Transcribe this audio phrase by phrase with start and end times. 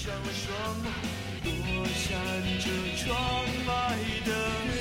[0.00, 0.54] 声声，
[1.42, 2.14] 我闪
[2.60, 3.18] 着窗
[3.66, 4.32] 外的
[4.68, 4.72] 明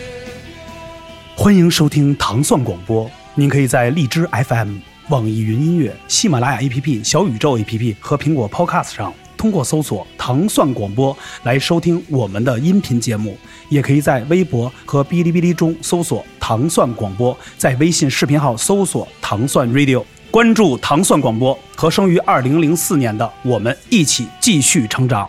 [1.36, 4.76] 欢迎收听糖蒜广播，您可以在荔枝 FM、
[5.10, 13.36] 网易云音乐、喜马拉雅 APP、小宇宙 APP 和苹果 Podcast 上，通过搜索“糖蒜广播”来收听我们的音频节目。
[13.70, 25.28] 也可以在微博和哔哩哔哩中搜索“糖蒜广播”，在微信视频号搜索“糖蒜 Radio”，关注糖蒜广播，和生于二零零四年的我们一起继续成长。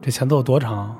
[0.00, 0.96] 这前奏多长？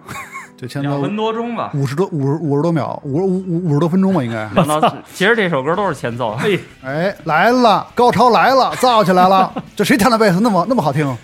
[0.61, 1.71] 就前头两分多钟吧。
[1.73, 4.51] 五十多五十五十多秒，五五五五十多分钟吧，应该。
[5.15, 6.37] 其实这首歌都是前奏。
[6.37, 9.53] 嘿，哎，来了，高潮来了，燥起来了。
[9.77, 11.17] 这谁弹的贝斯那么那么好听，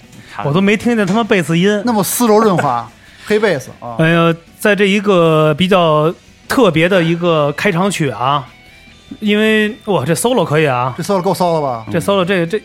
[0.45, 1.83] 我都没听见他妈贝斯音。
[1.85, 2.89] 那么丝柔润滑，
[3.27, 3.97] 黑贝斯啊。
[3.99, 6.15] 哎呀，在这一个比较
[6.47, 8.47] 特别的一个开场曲啊，
[9.19, 11.85] 因为哇，这 solo 可以啊，这 solo 够骚了吧？
[11.91, 12.63] 这 solo 这这，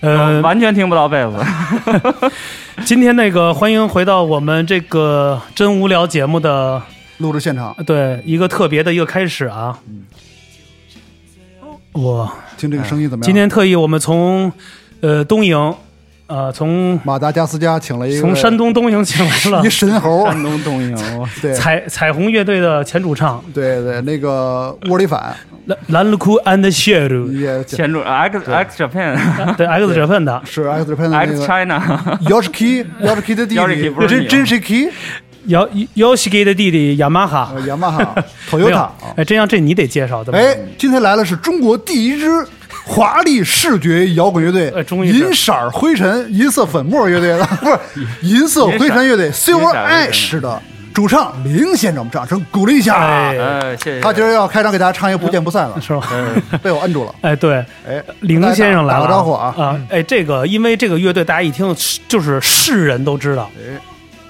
[0.00, 2.30] 呃，完全听不到贝斯。
[2.86, 6.80] 今天那个欢迎回到我们这个真无聊节目的
[7.18, 9.78] 录制现场，对一个特别的一个开始啊。
[9.88, 10.04] 嗯。
[12.04, 13.26] 哇，听这个声音怎么样？
[13.26, 14.52] 今天特意我们从
[15.00, 15.74] 呃东营，
[16.28, 19.66] 呃从马达加斯加请了一个从山东东营请来了。
[19.66, 20.96] 一神猴，山东东营，
[21.42, 21.52] 对。
[21.54, 23.42] 彩彩虹乐队的前主唱。
[23.52, 25.34] 对对，那个窝里反
[25.68, 26.70] 蓝蓝库 and
[27.66, 29.16] 前主 X X Japan
[29.56, 30.42] 对 X Japan 的。
[30.44, 34.90] 是 X Japan 的那 X China，Yoshiki Yoshiki 的弟 Yoshiki 弟，不是你真真 Shiki
[35.46, 37.52] 姚姚西给的弟弟雅马哈。
[37.66, 38.14] 雅马哈
[38.52, 38.70] 没有。
[38.70, 38.92] Toyota 啊。
[39.16, 40.32] 哎，这样这你得介绍的。
[40.32, 42.26] 哎，今天来了是中国第一支
[42.84, 47.78] 华丽视觉摇滚乐队呃终于银色灰尘、银色粉末乐队的， 不是
[48.22, 50.62] 银色灰尘乐队 Silver Ash 的
[50.98, 52.96] 主唱林先生，我们掌声鼓励一下。
[52.96, 54.00] 哎哎，谢谢。
[54.00, 56.08] 他今儿要开场给大家唱一个不见不散了，是吧？
[56.60, 57.14] 被我摁住了。
[57.20, 59.54] 哎，对，哎，林先生来了，打个招呼啊！
[59.56, 59.80] 啊！
[59.90, 61.72] 哎，这个因为这个乐队，大家一听
[62.08, 63.78] 就是世人都知道，哎，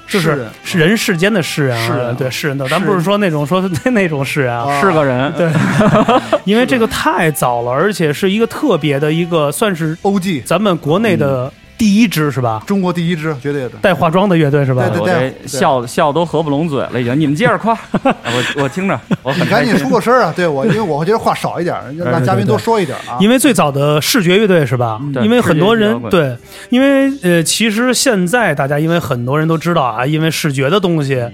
[0.07, 0.51] 就是人。
[0.63, 2.07] 是人世间的世人啊，世人。
[2.09, 4.79] 啊对世人的，咱不是说那种说那那种世人啊，啊。
[4.83, 5.51] 是个人，对，
[6.45, 12.63] 因为这个太早了，而且是一个特别的一个，算是 OG 咱们国内的第一支是吧？
[12.67, 13.71] 中国第一支，绝对的。
[13.81, 14.89] 带化妆的乐队是吧？
[14.89, 17.19] 对对对这笑笑都合不拢嘴了，已经。
[17.19, 17.73] 你们接着夸，
[18.03, 20.33] 我我听着，我很你赶紧开心出个声啊！
[20.35, 23.17] 对我，因为我觉得话少一点， 让嘉宾多说一点啊。
[23.21, 25.01] 因为最早的视觉乐队是吧？
[25.15, 26.37] 对因为很多人对，
[26.71, 31.25] 因为呃，其实现在大家因为很多人都知道啊，因为视觉的东西，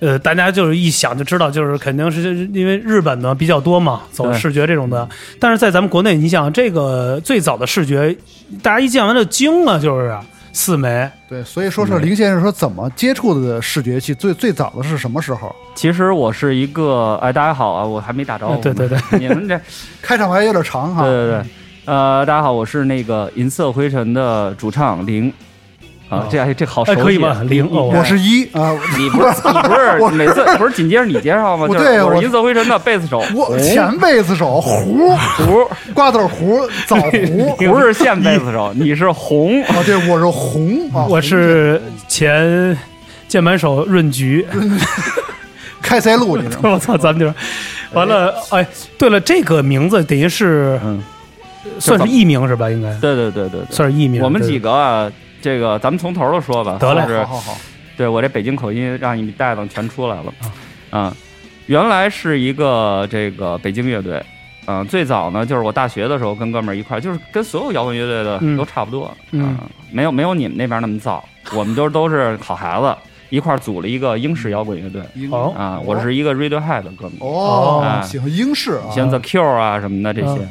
[0.00, 5.08] 呃，大家就是一想就知道，就是肯定是因为日本的比较多嘛，走对视觉这种的。
[5.40, 8.16] 但是在咱们国内，你想这个最早的视觉，
[8.62, 10.16] 大家一见完就惊了，就是
[10.52, 11.10] 四枚。
[11.28, 15.54] 对，所以说是林先生说怎么接触的视觉系，最最早的是什么时候？
[15.74, 18.60] 其实我是一个，哎，大家好啊，我还没打招呼呢。
[18.62, 19.60] 对对对你们这，
[20.00, 21.02] 开场白有点长哈。
[21.02, 21.42] 对对对，
[21.86, 25.32] 呃，大家好，我是那个银色灰尘的主唱林。
[26.08, 29.74] 啊哦，这哎这好熟悉可以吗林你哦我是一啊，你不是 你不
[30.10, 31.66] 是每次不是紧接着你介绍吗？
[31.68, 39.62] 对我我是银色灰尘的贝斯手，我前贝斯手胡胡瓜子胡枣胡不是现贝斯手，你是红。
[39.64, 42.76] 啊，对，我是红啊，我是前
[43.28, 44.46] 键盘手润菊。
[45.82, 46.70] 开塞露，你知道吗？
[46.74, 47.34] 我操，咱们就是
[47.92, 48.34] 完了。
[48.50, 48.66] 哎，
[48.98, 51.02] 对了，这个名字等于是嗯，
[51.78, 52.68] 算是艺名是吧？
[52.70, 53.74] 应该对对对对对。
[53.74, 54.22] 算是艺名。
[54.22, 55.10] 我们几个啊，
[55.40, 56.76] 这个咱们从头儿说吧。
[56.80, 57.58] 得嘞就是好好好，
[57.96, 60.32] 对我这北京口音让你带的全出来了。
[60.90, 61.14] 啊，
[61.66, 64.22] 原来是一个这个北京乐队。
[64.70, 68.54] 嗯，最早呢，就是我大学的时候跟哥们儿一块儿，就是跟所有摇滚乐队的嗯。
[68.54, 69.42] 都差不多，嗯。
[69.56, 71.18] 啊没有没有你们那边那么燥，
[71.56, 72.94] 我们都都是好孩子，
[73.30, 75.00] 一块儿组了一个英式摇滚乐队。
[75.56, 80.40] 啊，我是一个 Radiohead 的哥们儿，哦啊，喜欢英式啊，像 The Cure 啊什么的这些。
[80.42, 80.48] 嗯。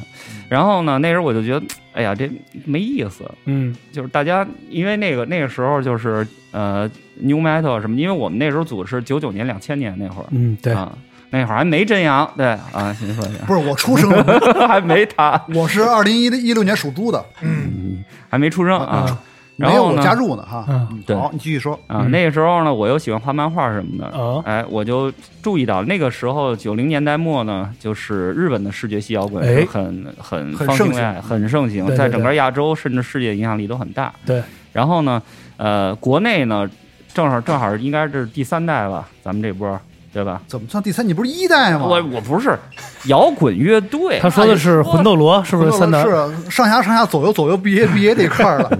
[0.49, 1.61] 然后呢，那时候我就觉得，
[1.97, 2.29] 哎呀，这
[2.65, 3.75] 没意思，嗯。
[3.91, 6.89] 就是大家因为那个那个时候就是呃
[7.19, 10.95] New Metal 什么，因为我们那时候组是九九年两千年那会儿嗯，对，啊，
[11.31, 19.17] 那会儿还没真阳，对啊，您说一下，不是我出生的， 还没他，我是二零一一六年属猪的，嗯，还没出生啊。
[19.57, 20.65] 然没有我后呢加入呢哈。
[20.69, 21.73] 嗯嗯对好，你继续说。
[21.87, 25.11] 啊，嗯那个时候呢，我又喜欢画漫画什么的，哦哎，我就
[25.41, 34.13] 注意到那个时候九零年代末呢，就是日本的视觉系摇滚很很很盛行方兴未艾，很盛行，对对在整个亚洲甚至世界影响力都很大。
[34.25, 34.41] 对，
[34.73, 35.21] 然后呢，
[35.57, 36.69] 呃，国内呢，
[37.13, 39.79] 正好正好应该是第三代吧，咱们这波
[40.13, 40.41] 对吧？
[40.47, 41.07] 怎么算第三？
[41.07, 41.85] 你不是一代吗？
[41.85, 42.57] 我我不是
[43.05, 46.03] 摇滚乐队，他说的是魂斗罗，是不是三代？
[46.03, 46.11] 是
[46.49, 48.71] 上下上下左右左右毕业毕业这一块儿了。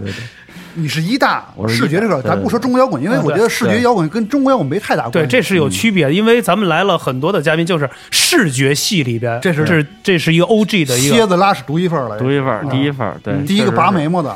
[0.78, 5.20] 你是一大我是视觉这个，咱不说中国摇滚，因为嗯我觉得视觉摇滚跟中国摇滚没太大关系。
[5.20, 14.36] 对，这是有区别的，因为咱们来了很多的嘉宾，就是视觉系里边，这是这是这是一个 O G 的一个，蝎子拉屎独一份儿了，独一份儿，第一份儿，对，第一个拔眉毛的，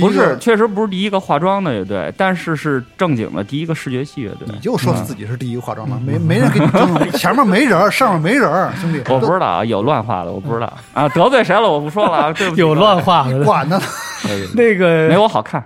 [0.00, 4.48] 不是，确实不是第一个化妆的乐队，但是是正经的第一个视觉系乐队。
[4.50, 12.60] 你就说自己是第一个化妆的，没没人给你 争，前面没人，上面没人，兄弟，我不知道啊，有乱画的，我不知道啊，得罪谁了我不说了啊，对不起。
[12.60, 13.80] 有乱画的，管呢。
[14.22, 15.62] 对，对对那个没我好看，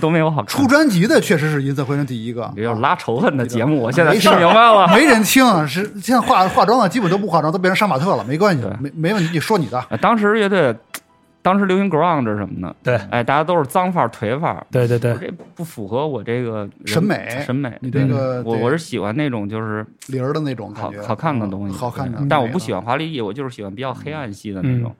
[0.00, 0.46] 都没我好看。
[0.46, 4.88] 出专辑的确实是银色回声第一个，这就是拉仇恨的节目，我现在没听明白了。
[4.88, 10.74] 没人听，是现在化化妆的基本都不化妆，都变成杀马特了，没关系对，没没问题，你说你的，啊当时乐队，
[11.42, 12.96] 当时流行 grunge 什么的，对。
[13.10, 15.12] 哎，大家都是脏范儿、颓范儿，对对对。
[15.12, 17.76] 我，这不符合我这个审美审美。
[17.80, 22.82] 你这个对我我是喜欢那种就是铃儿的那种，好好看的东西，嗯好看的，但我不喜欢。
[22.82, 24.82] 华丽丽，我就是喜欢比较黑暗系的那嗯。
[24.82, 24.94] 种。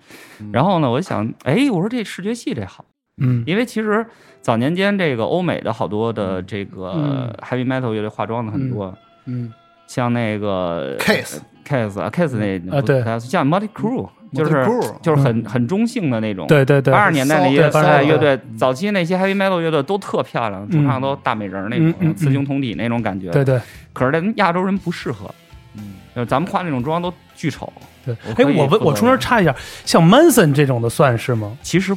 [0.53, 2.85] 然后呢，我就想，哎，我说这视觉系这好，
[3.19, 3.45] 嗯。
[3.47, 4.07] 因为其实
[4.41, 7.35] 早年间这个欧美的好多的这个嗯。
[7.43, 8.97] heavy metal 乐队化妆的很多，
[9.27, 9.53] 嗯。
[9.87, 13.03] 像那个 Case case 啊 case 那啊对。
[13.19, 14.65] 像 Muddy Crew，就是
[15.03, 16.47] 就是很很中性的那种。
[16.47, 17.71] 对对对，八十年代那些
[18.07, 23.31] 乐队，早期那些 heavy metal 乐队都特漂亮，主唱都大美人儿那种，雌雄同体那种感觉。
[23.31, 23.61] 对对
[23.93, 25.33] 可是咱亚洲人不适合，
[25.77, 27.73] 嗯，就是咱们化那种妆都巨丑。
[28.05, 28.15] 对。
[28.37, 29.55] 哎我我中间插一下，
[29.85, 31.57] 像 Manson 这种的算是吗？
[31.63, 31.95] 其实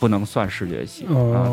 [0.00, 1.06] 不能算视觉系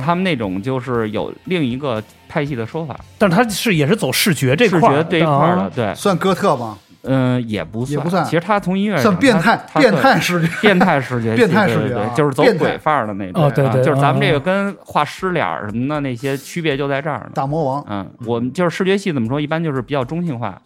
[0.03, 6.77] 他们那种就是有另一个派系的说法，但是他是也是走视觉这视块儿觉这一块儿的，啊对，算哥特吗？
[7.03, 13.43] 嗯，也不也不算其实他从音乐上算变态变他他算态视觉， 变态视觉，变态视觉就是走鬼范儿的那种。
[13.43, 17.31] 哦对对啊就是咱们这哦个跟画师脸什么的那些区别就在这儿呢。
[17.33, 17.83] 大魔王。
[17.89, 20.61] 嗯，我们就是视觉系怎么说，一般就是比较中性化，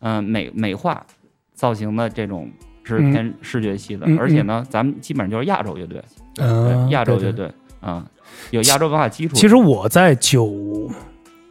[0.00, 1.04] 嗯，美美化
[1.54, 2.50] 造型的这种
[2.84, 6.02] 是嗯偏视觉系的嗯，而且呢，咱们基本上就是亚洲乐队，
[6.38, 7.50] 嗯，对亚洲乐队
[7.80, 8.04] 啊，
[8.50, 9.34] 有亚洲文化基础。
[9.34, 10.90] 其实我在九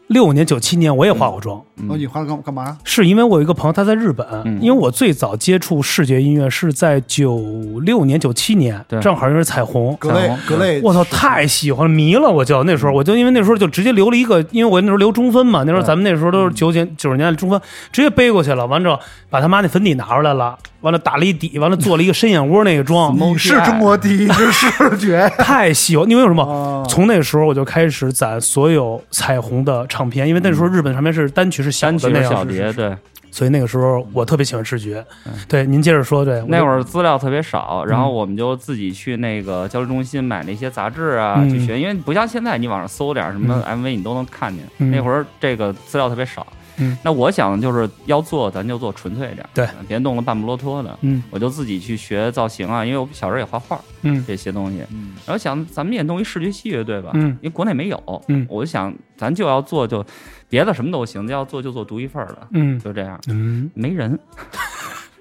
[0.10, 2.76] 六年、九七年我也化过妆，嗯哦，你画干干嘛？
[2.84, 7.40] 是因为我有一个朋友他在日本，嗯因为我最早接触视觉音乐是在九
[7.84, 9.96] 六年、九七年，对正好因为彩虹。
[9.98, 12.28] 格雷格雷，我操，太喜欢了，迷了！
[12.28, 18.66] 我就那时候，我就因为那时候就直接留了一个，因为我那时候留中分嘛，那时候咱们那时候都是九九九十年代中分，直接背过去了。
[18.66, 25.30] 完之后，把他妈那粉底拿出来了，完了打了一底，完了做了一个深眼窝那个妆， 你是中国第一只视觉。
[25.38, 26.10] 太喜欢。
[26.10, 26.44] 因为为什么？
[26.44, 32.96] 哦从那时候我就开始攒所有彩虹的唱片，因为那时候日本唱片是单曲是小的那样，小碟，对，
[33.30, 35.06] 所以那个时候我特别喜欢视觉。
[35.48, 46.46] 对，您接着说，对，那会儿儿资料特别少，然嗯后我们就自己去那个交流中心买那些杂志啊，嗯去学，因为不像现在你网上搜点什么 MV 你都能看见，嗯那会儿这个资料特别少。
[46.80, 46.98] 嗯。
[47.04, 50.98] 那我想就是要做，咱就做纯粹点，对，别弄得半不落脱的。
[51.02, 51.24] 嗯。
[51.30, 54.24] 我就自己去学造型啊，因为我小时候也画画嗯。
[54.28, 55.14] 这些东西，嗯。
[55.26, 57.30] 然后想咱们也弄一视觉系乐队吧，嗯。
[57.42, 58.46] 因为国内没有，嗯。
[58.50, 60.06] 我就想咱就要做就
[60.48, 62.80] 别的什么都行，要做就做独一份儿的，嗯。
[62.80, 63.70] 就这样，嗯。
[63.74, 64.18] 没人，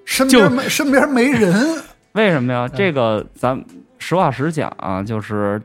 [0.04, 1.82] 身边没身边没人，
[2.12, 2.54] 为什么嗯。
[2.54, 2.68] 呀？
[2.68, 3.62] 这个咱
[3.98, 5.60] 实话实讲啊，就是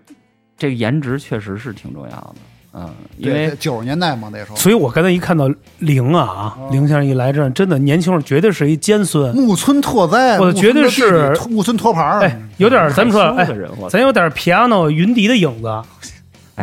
[0.58, 2.36] 这个颜值确实是挺重要的，
[2.76, 5.48] 嗯，因为九十年代嘛那时候，所以我刚才一看到
[5.78, 12.22] 零啊，哦凌先生一来这儿，真的年轻时候绝对是一尖孙，木村拓哉，我绝对是木村拓牌儿。
[12.22, 13.48] 哎，有点咱们说，哎
[13.90, 15.84] 咱有点 piano 云迪的影子，哎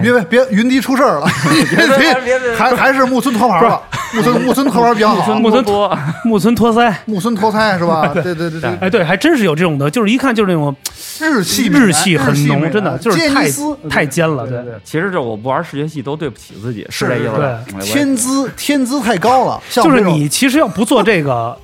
[0.03, 1.27] 别别别，云迪出事儿了，
[1.75, 1.87] 别
[2.25, 3.83] 别别还还是木村拓牌吧，
[4.15, 8.07] 木村木村拓牌比较好，木村托木村托腮，木村托腮是吧？
[8.15, 10.75] 对对对对，哎，对，还真是有这种的，就是一看就是那种
[11.21, 13.51] 日系日系很浓，真的就是太
[13.89, 14.75] 太尖了，对对。
[14.85, 17.59] 其实这我不玩视觉系都对不起自己，是这意思吧？
[17.81, 21.57] 天资天资太高了，就是你其实要不做这个，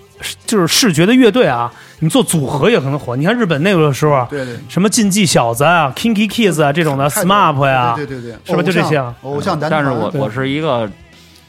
[0.46, 3.16] 就是视觉的乐队啊，你做组合也可能火。
[3.16, 10.88] 你看日本那个时候啊，对对什么禁忌小子啊、Kinky Kids 啊这种的，SMAP 呀，对对对对，是吧就这些啊偶像男团，但是我我是一个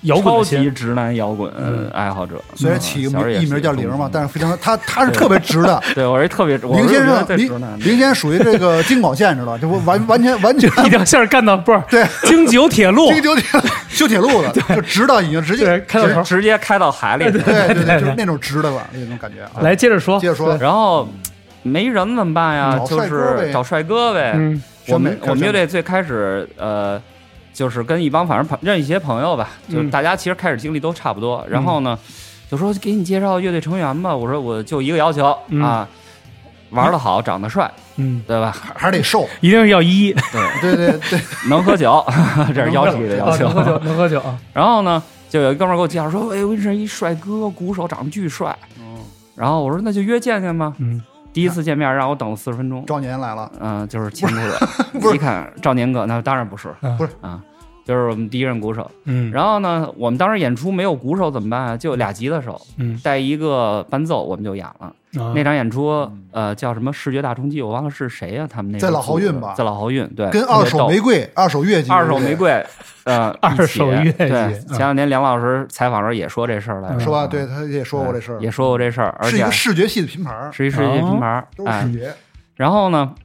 [0.01, 5.81] 摇滚超级直男摇滚嗯爱好者，虽然起名艺名叫是玲嘛，但是非常他他 是特别直的。
[5.95, 7.49] 对我是特别，我林先生，林。
[7.79, 13.43] 林先生属于这个 京广线知道吧，这不完完全完全一条线儿干到不是对京九铁路，京九铁
[13.89, 16.37] 修铁路的，就直到已经直接，开到头直。
[16.37, 17.41] 直接开到海里去，对
[17.73, 19.61] 对对，就是那种直的吧，那种感觉啊。
[19.61, 21.09] 来，接着说，接着说，然后
[21.63, 22.79] 没人怎么办呀？
[22.87, 24.33] 就是找帅哥呗。
[24.35, 27.01] 嗯我们我们乐队最开始呃，
[27.57, 31.43] 就是跟一帮反正朋认识一些朋友吧，就是嗯大家其实开始经历都差不多。
[31.49, 31.97] 然后呢，
[32.51, 34.15] 就说给你介绍乐队成员吧。
[34.15, 35.87] 我说我就一个要求嗯啊，
[36.69, 38.51] 玩的好，长得帅，嗯，对吧？
[38.51, 40.13] 还还得瘦， 一定是要一，
[40.61, 42.05] 对，对对 对，能喝酒，
[42.53, 43.79] 这是要求的要啊能喝酒，求。
[43.85, 48.55] 能喝酒啊，然后呢，就有一哥们给我介绍说，哎，我认识一帅哥，鼓手长得巨帅。
[49.35, 50.73] 然后我说那就约见见吧。
[50.77, 51.01] 嗯
[51.37, 54.27] 第一次见面让我等了四十分钟，赵年来了，嗯、就是前
[54.93, 55.15] 鼓 不手，是。
[55.15, 57.11] 一看赵年哥，那当然不是，不是。
[57.21, 57.39] 啊，
[57.87, 58.91] 就是我们第一任鼓手。
[59.05, 61.77] 嗯，然后呢，我们当时演出没有鼓手怎么办啊？
[61.77, 62.99] 就俩吉他手嗯。
[63.01, 64.87] 带一个伴奏，我们就演了。
[64.87, 65.33] 啊。
[65.33, 69.55] 那场演出，呃，叫什么视觉大冲击，我忘了是谁呀、他们那个在老豪运吧。
[69.57, 72.51] 在老豪运，对，跟二手玫瑰、二手乐器、二手玫瑰，
[73.05, 77.25] 呃， 二手乐器对，嗯前两年梁老师采访时候也说这事儿来着，是吧？
[77.25, 82.13] 嗯对，他也说过这事儿，也说过这事儿，而且是一个视觉系的拼盘儿，是一世界品牌，都是哎视，觉。
[82.55, 83.15] 然后呢，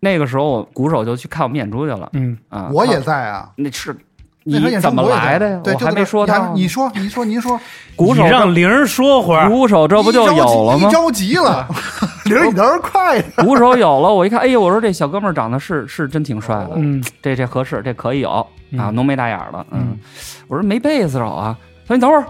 [0.00, 3.96] 那个时候我鼓手就去看我们演出去了，嗯啊，我也在啊，那是
[4.44, 5.60] 你怎么来的呀？
[5.64, 7.58] 对，我还没说到，你说，你说，您说，
[7.96, 10.92] 鼓手让玲儿说会儿，鼓手这不就有了吗一？
[10.92, 11.66] 着急了，
[12.26, 13.44] 玲儿，你倒是快点。
[13.46, 19.98] 鼓手有了，我一看，哎呦，我说这小哥们儿长得是是真挺帅的，嗯这这合适，这可以有啊，嗯浓眉大眼儿的，嗯嗯，
[20.46, 21.56] 我说没贝斯手啊，
[21.88, 22.24] 他说你等会儿，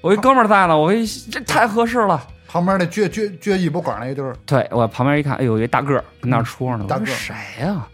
[0.00, 2.22] 我一哥们儿在呢，我一这太合适了。
[2.50, 7.86] 旁边那撅撅撅一波管那个就是对我旁边一看，哎呦，有一大个儿跟那儿戳呢，大个儿谁呀、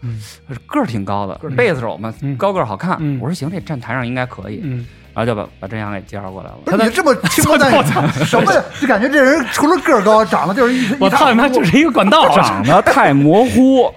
[0.65, 2.97] 个儿挺高的个儿，挺贝斯手嘛，嗯高个儿好看。
[2.99, 6.55] 嗯我说行，这站台上应该可以，嗯，然后就把把真阳给介绍过来了。
[6.65, 7.71] 不是你这么 轻描淡
[8.11, 8.63] 写，什么呀？
[8.81, 12.27] 就感觉这人除了个儿高，长得就是一我操你妈，就是一个管道。
[12.35, 13.93] 长得太 模糊，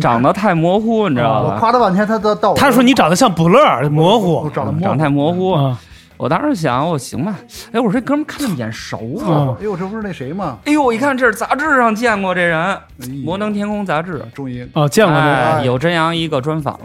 [0.00, 1.56] 长得太模糊，你知道我？
[1.60, 4.50] 夸他半天，他都到他说你长得像卜乐，模糊。
[4.50, 5.76] 长得模糊长得太模糊。
[6.22, 7.34] 啊，我当时想，我行吧，
[7.72, 9.26] 哎，我说这哥们看着眼熟啊。
[9.26, 10.58] 嗯哎呦，这不是那谁吗？
[10.64, 12.78] 哎呦，我一看这是杂志上见过这人，
[13.24, 15.32] 摩登天空》杂志，终于哦，见过这个。
[15.34, 16.78] 哎，有真阳一个专访。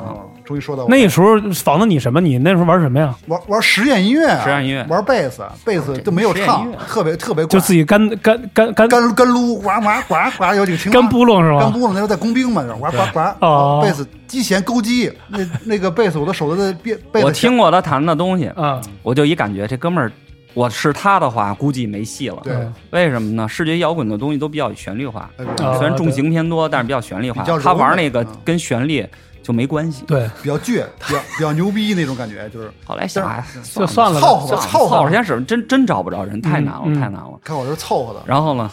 [0.47, 2.21] 啊，终于说到我那时候仿的你什么？
[2.21, 3.13] 你那时候玩什么呀？
[3.27, 4.85] 玩玩实验音乐啊，实验音乐。
[4.89, 8.87] 玩贝斯，贝斯这都没有唱特别特别怪，就自己干干干干。
[8.87, 11.59] 干干撸，呱呱呱呱，有几个青蛙干扑棱是吧？
[11.59, 13.81] 干布了，那时候在工兵嘛，呱呱呱，哦。
[13.83, 20.11] 贝斯击弦勾击，那那个贝斯我的手都在变贝斯我听过他弹的东西，嗯，我就一感觉这哥们儿，
[20.53, 22.37] 我是他的话，估计没戏了。
[22.43, 22.53] 对。
[22.53, 23.47] 嗯为什么呢？
[23.47, 25.29] 视觉摇滚的东西都比较旋律化，
[25.77, 27.43] 虽然重型偏多，但是比较旋律化。
[27.61, 29.05] 他玩那个跟旋律
[29.47, 30.03] 就没关系。
[30.05, 33.41] 对，比较倔，比较 比较牛逼那种感觉，就是后来想，哎，
[33.73, 34.19] 就算了。
[34.19, 34.67] 凑合凑合吧。
[34.69, 37.39] 凑合先使，真真找不着人，太难了，嗯太难了。
[37.41, 38.69] 看我这凑合的，然后呢，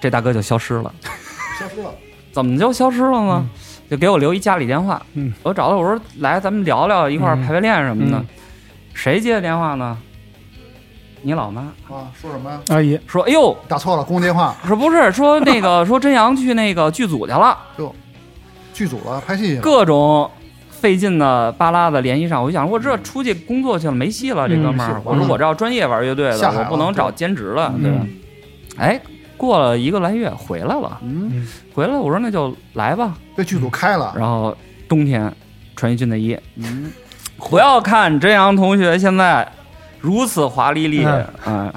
[0.00, 0.94] 这大哥就消失了。
[1.58, 1.92] 消失了。
[2.30, 3.44] 怎么就消失了呢？
[3.90, 8.16] 就给我留一家里电话，嗯我找他，我说来，咱们聊聊，一块儿嗯排排练什么的。
[8.18, 8.26] 嗯
[8.94, 9.98] 谁接的电话呢？
[11.22, 12.60] 你老妈啊，说什么呀？
[12.68, 17.58] 阿姨，说：“哎呦，打错了，公用电话，说不是，说那个说真阳去那个剧组去了，
[18.74, 19.62] 剧组了，拍戏去了。
[19.62, 20.30] 各种
[20.68, 22.42] 费劲的巴拉的联系上。
[22.42, 25.00] 我就想，我这出去工作去了，没戏了，这哥们儿。
[25.04, 27.98] 我说我这要专业玩乐队的，不能找兼职了，对吧？
[28.02, 28.08] 嗯
[28.76, 29.00] 哎，
[29.36, 33.16] 过了一个来月回来了，嗯，回来，我说那就来吧。
[33.36, 34.12] 被剧组开了。
[34.16, 34.56] 然后
[34.88, 35.32] 冬天
[35.76, 36.90] 穿一军大衣，嗯，
[37.38, 39.48] 不要看真阳同学现在
[40.00, 41.72] 如此华丽丽，嗯嗯，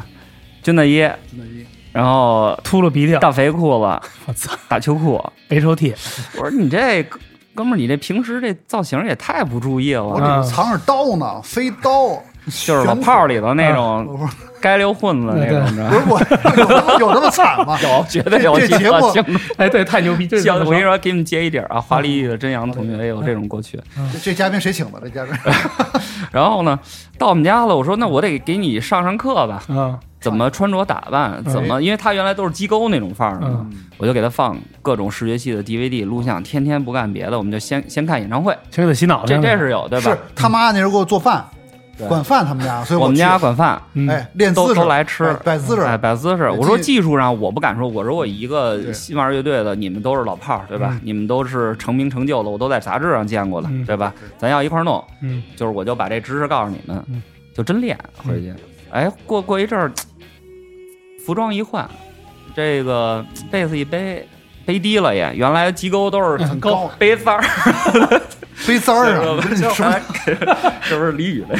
[0.63, 1.65] 军大衣，军的一
[1.97, 4.55] 然后秃噜鼻涕，大肥裤子，我操。
[4.67, 5.19] 大秋裤。
[5.49, 5.95] ，H O T，
[6.35, 7.17] 我说你这哥
[7.55, 12.09] 哥们儿，你这平时这造型也太不注意我了，我这藏着刀呢，飞刀，
[12.45, 14.29] 就是老炮儿里头那种
[14.61, 15.89] 该溜混子那种？
[15.89, 16.19] 不是我
[16.55, 17.75] 有那么有这么惨吗？
[17.81, 23.81] 有，绝对有这这节目形哎，对，太牛逼，我跟你说，给你们接一底儿啊，华丽丽的真阳同学也有这种过去。
[24.13, 25.01] 这这嘉宾谁请的？
[25.01, 25.33] 这嘉宾。
[26.31, 26.79] 然后呢，
[27.17, 33.65] 到我们家了，我说那我得给你上上课吧，啊，怎么穿着打扮，怎么，因为他原来都是机构那种范儿的
[33.97, 40.17] 我就给他放各种视觉系的 DVD 录像，天天不干别的，我们就先先看演唱会，先给他洗脑，这这是有对吧是？
[40.35, 41.45] 他妈那时候给我做饭，
[42.07, 46.49] 管饭他们家，所以我们家管饭，嗯哎练都姿势都来吃摆摆姿势，哎，摆姿势。
[46.49, 50.89] 我说技术上我不敢说，我说我一个对新玩乐队的，你们都是老炮儿，对吧？
[50.93, 54.13] 嗯你们都是成名成就的，我都在杂志上见过的，嗯对吧？
[54.37, 57.21] 咱要一块儿弄，嗯就是我就把这知识告诉你们，嗯
[57.55, 58.53] 就真练回去。
[58.97, 59.91] 哎，过过一阵儿，
[61.23, 61.87] 服装一换，
[62.55, 64.27] 这个被子一背，
[64.65, 65.31] 背低了也。
[65.35, 67.43] 原来机构都是很高， 背三儿，
[68.67, 69.39] 背三儿啊，
[70.81, 71.59] 是不是俚语类？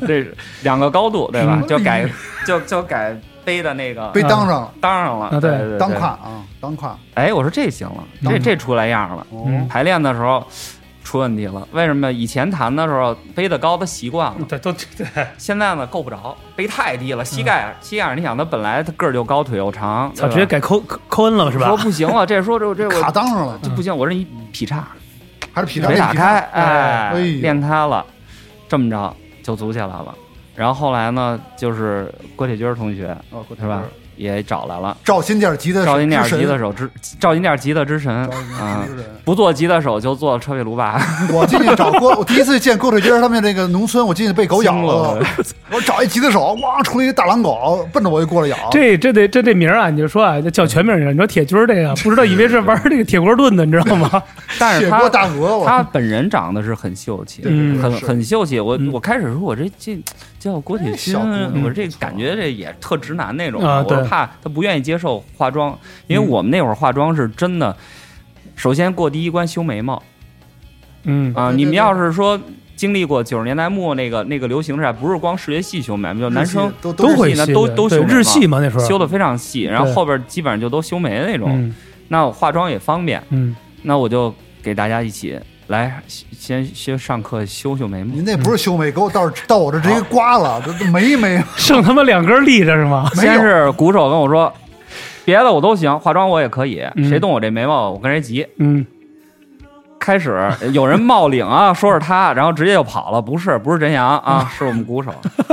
[0.00, 1.62] 这是两个高度，对吧？
[1.68, 2.08] 就改
[2.46, 6.98] 就就改背的那个背裆上了，当上了啊对对对，裆胯啊，裆胯。
[7.12, 9.26] 哎，我说这行了，当这这出来样了。
[9.68, 10.42] 排练的时候
[11.06, 12.12] 出问题了，为什么？
[12.12, 15.06] 以前弹的时候背的高，他习惯了，对，都对，
[15.38, 21.76] 现在呢够不着，背太低了，膝盖膝盖，你想他本来他个儿就高，腿又长，操，直接改扣扣扣恩了是吧说？
[21.76, 24.84] 不行了，这说这这卡我裆上了，这不行，我这一劈叉
[25.52, 28.04] 还是劈叉没打开，哎练开了，
[28.68, 30.12] 这么着就组起来了。
[30.56, 33.84] 然后后来呢，就是郭铁军同学哦，是吧？
[34.16, 38.14] 也找来了，赵金店吉他赵金店之神吉他手之赵金店吉他之神
[38.58, 38.84] 啊
[39.24, 41.00] 不做吉他手就做车尾炉吧，
[41.32, 45.18] 我进去找郭，我第一次见郭水军他们那个农村，我进去被狗咬了，
[45.70, 48.56] 我 找一吉他手，哇，出来一大狼狗，奔着我就过来咬。
[48.70, 54.22] 这这得这这名儿啊，你就说啊，叫全名儿，你说铁军儿这个不知道，以为是玩这个铁锅炖的，你知道吗？
[54.58, 58.60] 但是他锅大鹅，他本人长得是很秀气，嗯很是很秀气。
[58.60, 59.98] 我嗯我开始说，我这这
[60.38, 61.20] 叫郭铁军小，
[61.64, 63.60] 我这感觉这也特直男那种。
[63.60, 67.76] 啊对我怕他不愿意接受化妆，因为嗯我们那会儿化妆是真的，
[68.54, 70.02] 首先过第一关修眉毛
[71.04, 71.52] 嗯啊。
[71.52, 72.40] 你们要是说。
[72.76, 81.48] 经历过九十年代末那个那个流行时代，不是光视觉系修眉毛，就男生都都会呢都都修眉毛日系嘛那时候修的非常细，然后后边基本上就都修眉那种。
[81.52, 81.74] 嗯
[82.08, 88.22] 那我化妆也方便，嗯那我就给大家一起来先先上课修修眉毛你。
[88.22, 93.08] 那不是修眉，给我到到我这直接刮了，这这没没 剩他妈两根立着是吗？
[93.14, 94.52] 先是鼓手跟我说，
[95.24, 98.46] 别的我都行，化妆我也可以，嗯谁动我这眉毛，我跟谁急。
[98.58, 98.86] 嗯
[99.98, 105.12] 开始有人冒领啊，说是他，然后直接就跑了，不是，不是真阳啊，是我们鼓手。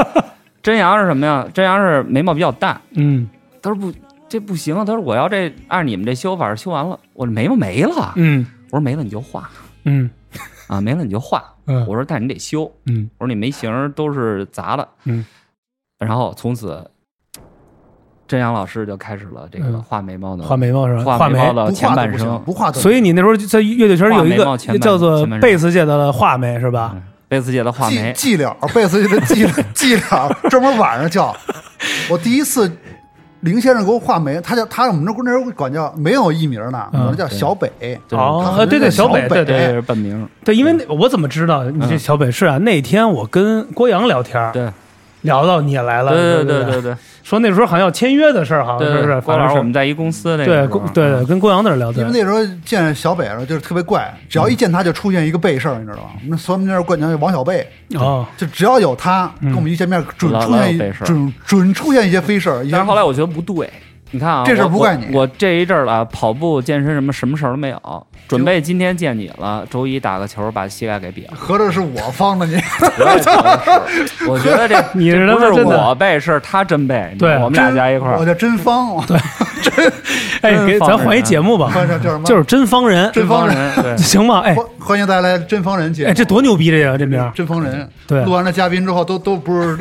[0.61, 1.47] 真阳是什么呀？
[1.53, 3.27] 真阳是眉毛比较淡，嗯
[3.61, 3.91] 他说不，
[4.29, 8.13] 这不行啊，他说我要这按你们这修法修完了，我这眉毛没了。
[8.15, 9.49] 嗯我说没了你就画
[9.85, 10.09] 嗯
[10.67, 11.43] 啊，没了你就画。
[11.67, 15.25] 嗯我说但你得修，嗯我说你眉形都是砸的，嗯，
[15.99, 16.85] 然后从此，
[18.27, 21.17] 真阳老师就开始了这个嗯画眉毛的画眉毛是吧？
[21.17, 21.39] 画眉。
[21.39, 26.91] 毛的前半生，不画所以你那时候在乐队圈有一个叫做贝斯界的画眉是吧？
[26.95, 31.35] 嗯贝斯界的画眉，伎俩，贝斯界的伎伎俩， 专门晚上叫。
[32.07, 32.71] 我第一次，
[33.43, 37.71] 林先生给我画眉，他叫他我们那那时候管叫没有艺名呢，嗯我们叫小北。
[37.79, 42.57] 对哦，对对，小小北，对对本名，对，因为我怎么知道你这嗯小北是啊？
[42.59, 44.69] 那天我跟郭阳聊天，对
[45.23, 49.21] 聊到你也来了，对对对对对说那时候好像要签约的事儿，好像对对，是？
[49.21, 52.19] 郭老师反正我们在一公司那对个对对，跟郭阳那儿聊天因为。
[52.19, 56.09] 那时候见小北了，就是特别怪，只要一见他就出现一个背事儿，你知道吗？
[56.27, 57.65] 那所以我们那儿管叫王小贝，
[57.95, 62.67] 哦，就只要有他跟我们一见面，准出现一准准出现一些非事儿。
[62.69, 63.69] 但是后来我觉得不对，
[64.13, 71.33] 你看啊，这事不怪你我我这一阵儿啊，跑步、健身什么什么事儿都没有，准备今天见你了，周一打个球把膝盖给瘪了。
[71.35, 72.53] 合着是我方的你，
[72.99, 77.15] 我也觉得是，我觉得这你不是他妈真的我背，是他真背。
[77.17, 79.91] 对我们俩加一块儿，我叫真方，真
[80.41, 82.23] 哎，给咱换一节目吧，叫叫什么？
[82.25, 83.57] 就是真方人，真方人
[83.97, 84.41] 行吗？
[84.45, 86.09] 哎欢欢迎大家来真方人节目。
[86.11, 89.75] 哎，这多牛逼这个这名儿，真方人，对录完了嘉宾之后都都不是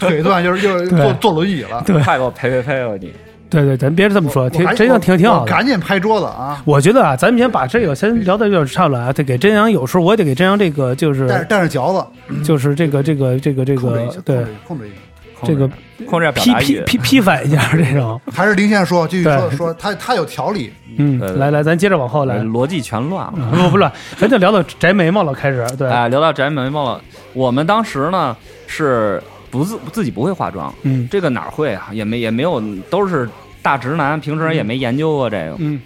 [0.00, 1.82] 腿断，就是就是对坐坐轮椅了。
[1.84, 3.12] 对快给我陪陪陪吧你。
[3.54, 5.50] 对对，咱别这么说，挺真的挺挺好的。
[5.50, 6.60] 赶紧拍桌子啊！
[6.64, 14.96] 我觉得啊，咱们先把这个先聊到有点差不了啊，得给真阳，有时候我也得给真阳这个就是带着带着嚼子，就是这个这个这个这个控制一下，对控制一下。
[15.42, 15.68] 这个
[16.08, 23.32] 控制表批，批批批反一下这种， 还是林先生说，继续说说他他有条理，嗯来来，咱接着往后来，逻辑全乱了。
[23.52, 27.00] 不不乱，咱就聊到摘眉毛了，开始对，哎，聊到摘眉毛了，
[27.34, 28.34] 我们当时呢
[28.66, 31.06] 是不自自己不会化妆，嗯。
[31.10, 31.88] 这个哪儿会啊？
[31.92, 33.28] 也没也没有，都是
[33.64, 35.56] 大直男，平时也没研究过这个。
[35.58, 35.80] 嗯。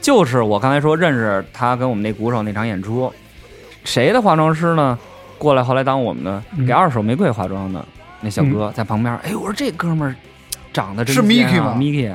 [0.00, 3.12] 就是我刚才说认识他跟我们那鼓手那场演出，
[3.84, 4.98] 谁的化妆师呢？
[5.36, 6.64] 过来后来当我们的嗯。
[6.64, 7.84] 给二手玫瑰化妆的
[8.22, 10.14] 那小哥在旁边，哎，我说这哥们儿
[10.72, 12.14] 长得真是尖啊 Mickey 吗？Mickey，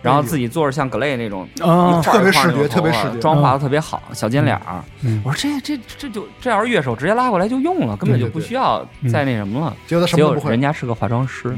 [0.00, 3.18] 然后自己做着像 Glay 那种啊特别视觉特别视觉。
[3.18, 4.84] 妆化的特别好，小尖脸儿。
[5.02, 5.20] 嗯。
[5.24, 9.74] 我说这这这就这要是乐手直接拉过来就用了，根本就不需要再那什么了。
[9.86, 10.06] 结果
[10.48, 11.56] 人，家是个化妆师，啊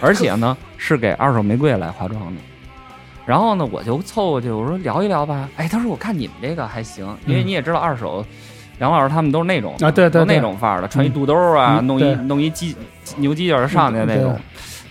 [0.00, 2.40] 而且呢是给二手玫瑰来化妆的。
[3.26, 5.48] 然后呢，我就凑过去，我说聊一聊吧。
[5.56, 8.24] 哎，他说我看你们这个还行，因为嗯你也知道二手，
[8.80, 12.76] 杨老师他们都是那种啊对对都那种范儿的，穿一肚兜啊，弄一弄一鸡
[13.16, 14.38] 牛犄角上去那种。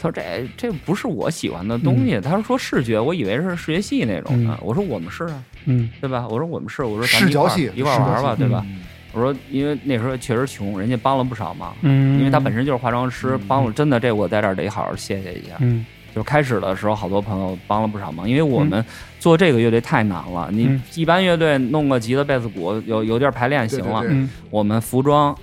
[0.02, 2.20] 他说这这不是我喜欢的东西。
[2.20, 4.58] 他说说视觉，我以为是视觉系那种的嗯。
[4.62, 6.28] 我说我们是啊，嗯对吧？
[6.28, 8.66] 我说我们是，我说咱们一块儿视觉系一块儿玩儿吧，对吧？
[9.14, 11.76] 嗯我说因为那时候确实穷，人家帮了不少忙。
[11.82, 15.56] 嗯，因为他本身就是化妆师，嗯帮我真的这我在这儿得好好谢谢一下。
[15.60, 18.84] 嗯就是开始的时候，好多朋友帮了不少忙，因为我们
[19.20, 20.48] 做这个乐队太难了。
[20.52, 24.02] 你嗯一般乐队弄个吉他、贝斯、鼓，有有地儿排练行了。
[24.02, 25.36] 对对嗯我们服装、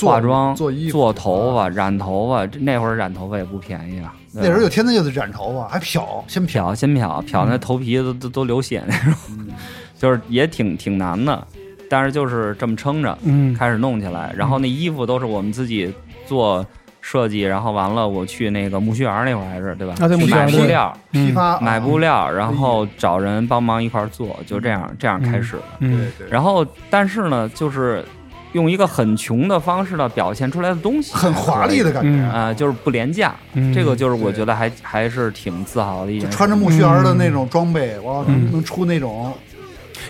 [0.00, 4.14] 化妆、做衣服做头发、染头发，那会儿染头发也不便宜啊。
[4.32, 6.66] 那时候就天天就得染头发，还漂，先漂。
[6.66, 9.14] 漂，先漂，漂那头皮都都都流血那种，
[9.98, 11.46] 就是也挺挺难的。
[11.90, 15.92] 但是就是这么撑着，嗯开始弄起来，然后那衣服都是我们自己
[16.24, 16.64] 做
[17.00, 19.94] 设计，然后完了我去那个木须园那会儿还是对吧？
[19.98, 25.62] 啊对买布料，批发买啊布料，然后找人帮忙一块儿做，就这样这样开始的。
[25.80, 28.04] 嗯对对，然后但是呢，就是
[28.52, 33.34] 用一个很穷的方式呢表现出来的东西，很华丽的感嗯觉，啊、就是不廉价。
[33.54, 36.36] 嗯这个就是我觉得还还是挺自豪的一件事。
[36.36, 39.32] 穿着木须园的那种装备，哇，嗯能能出那种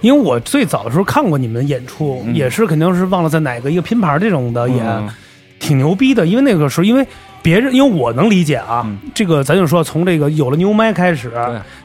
[0.00, 5.08] 因为我最早的时候看过你们演出，嗯也是肯定是忘了在哪个一个拼盘这种的演，嗯
[5.58, 6.26] 挺牛逼的。
[6.26, 7.06] 因为那个时候，因为
[7.42, 11.30] 别人，因为我能理解啊，嗯这个咱就说从这个有了牛麦开始，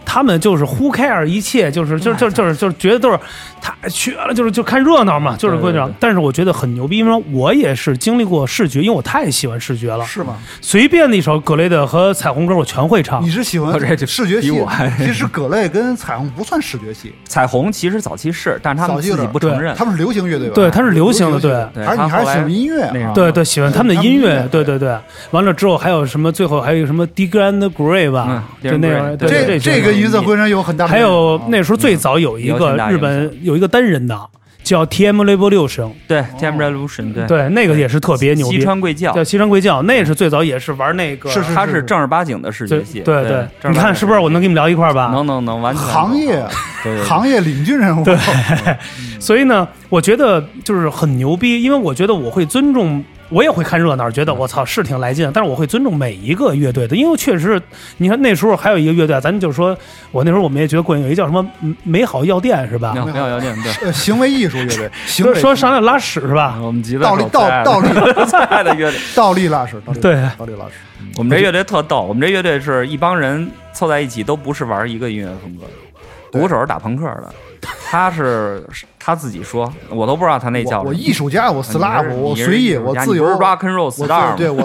[0.05, 3.19] 他们就是 who care 一切，就是就是就是就是就是觉得都是
[3.61, 5.91] 他去了，就是就看热闹嘛，就是对对这样。
[5.99, 10.37] 但是我觉得很牛逼，因为我也是经历过视觉，因为我太喜欢视觉了，是吗？
[10.61, 13.29] 随便的一首格雷的和彩虹歌我全会唱你。
[13.29, 14.89] 是喜欢视觉系比我还？
[14.97, 19.75] 其实葛雷跟彩虹不算视觉系， 彩虹其实早期是，但是他们自己不承认。
[19.75, 20.53] 他们是流行乐队吧？
[20.55, 24.95] 对他是流行的对对还是你还是喜欢音乐对对，喜欢他们的音乐，对对对。
[25.31, 26.31] 完了之后还有什么？
[26.31, 34.19] 最后还有一个什么 D Grand Gray 吧嗯，就那对这这这跟银色浑身有很大的还有那时候最早有一个日本有一个单人的
[34.63, 37.27] 叫 TM Revolution，对 Time Revolution，对。
[37.27, 39.13] 对，那个也是特别牛西逼，川贵教。
[39.13, 42.99] 叫，西川贵教，那是最早也是玩那个，是是他是正儿八经的视对觉系。
[43.01, 44.19] 对对，你看是不是？
[44.19, 45.11] 我能跟你们聊一块儿吧？
[45.13, 45.85] 能能能完全。
[45.85, 46.43] 行业
[47.03, 48.17] 行业领军人物，对。
[49.21, 57.61] 所以呢，我觉得就是很牛逼，因为我觉得我会尊重，我也会看热闹，觉得我操是挺来劲，但是我会尊重每一个乐队的，因为确实，
[57.97, 59.75] 你看那时候还有一个乐队，咱就说，
[60.11, 62.93] 我那时候我们也觉得过瘾，有一叫什么嗯美好药店是吧？
[62.93, 63.27] 没有没有。
[63.29, 63.71] 有点对。
[63.87, 66.57] 呃，行为艺术乐队， 行为说说上来拉屎是吧？
[66.61, 67.89] 我们吉他倒立倒倒立。
[68.29, 70.29] 最爱 的乐队，倒立拉屎，倒立对。
[70.37, 70.73] 倒立拉屎，
[71.17, 76.39] 我们这乐队特逗，我们这乐队是一帮人凑在一起，都不是玩一个音乐风格的。
[76.39, 77.33] 鼓手是打朋克的，
[77.89, 78.63] 他是
[78.99, 84.63] 他自己说，我都不知道他那叫什么我我艺术家，我 slap，我随意，我自由 rock and roll 我 star 对我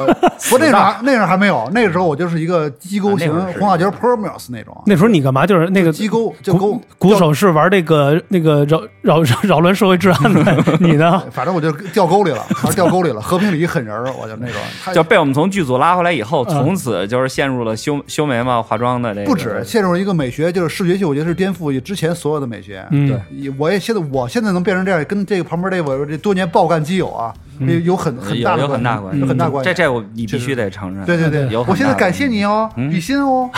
[0.53, 5.47] 我那时候那时候还没有，那个时候我就是一个机构型啊那会儿是红辣椒 Permus 那种那时候你干嘛？
[5.47, 11.23] 就是那个机构就勾鼓鼓手是玩这个那个扰 扰扰扰乱社会治安的，你呢？
[11.31, 13.21] 反正我就掉沟里了，还是掉沟里了。
[13.21, 19.27] 和平里一狠人儿，我就那种， 他就被我们从剧组拉回来以后，嗯从此就是陷入了修修眉毛、化妆的这个。
[19.27, 22.85] 不止陷入一个美学，就是视觉系，我觉得是颠覆之前所有的美学。
[22.91, 29.71] 嗯，对我也现在我现在能变成这样，跟这个旁边这我这多年爆干基友啊，有有很很大的有有很大关关系，有很大关系。
[29.71, 31.05] 这这我你必须得承认。
[31.05, 33.49] 对对对有我现在感谢你哦，嗯比心哦。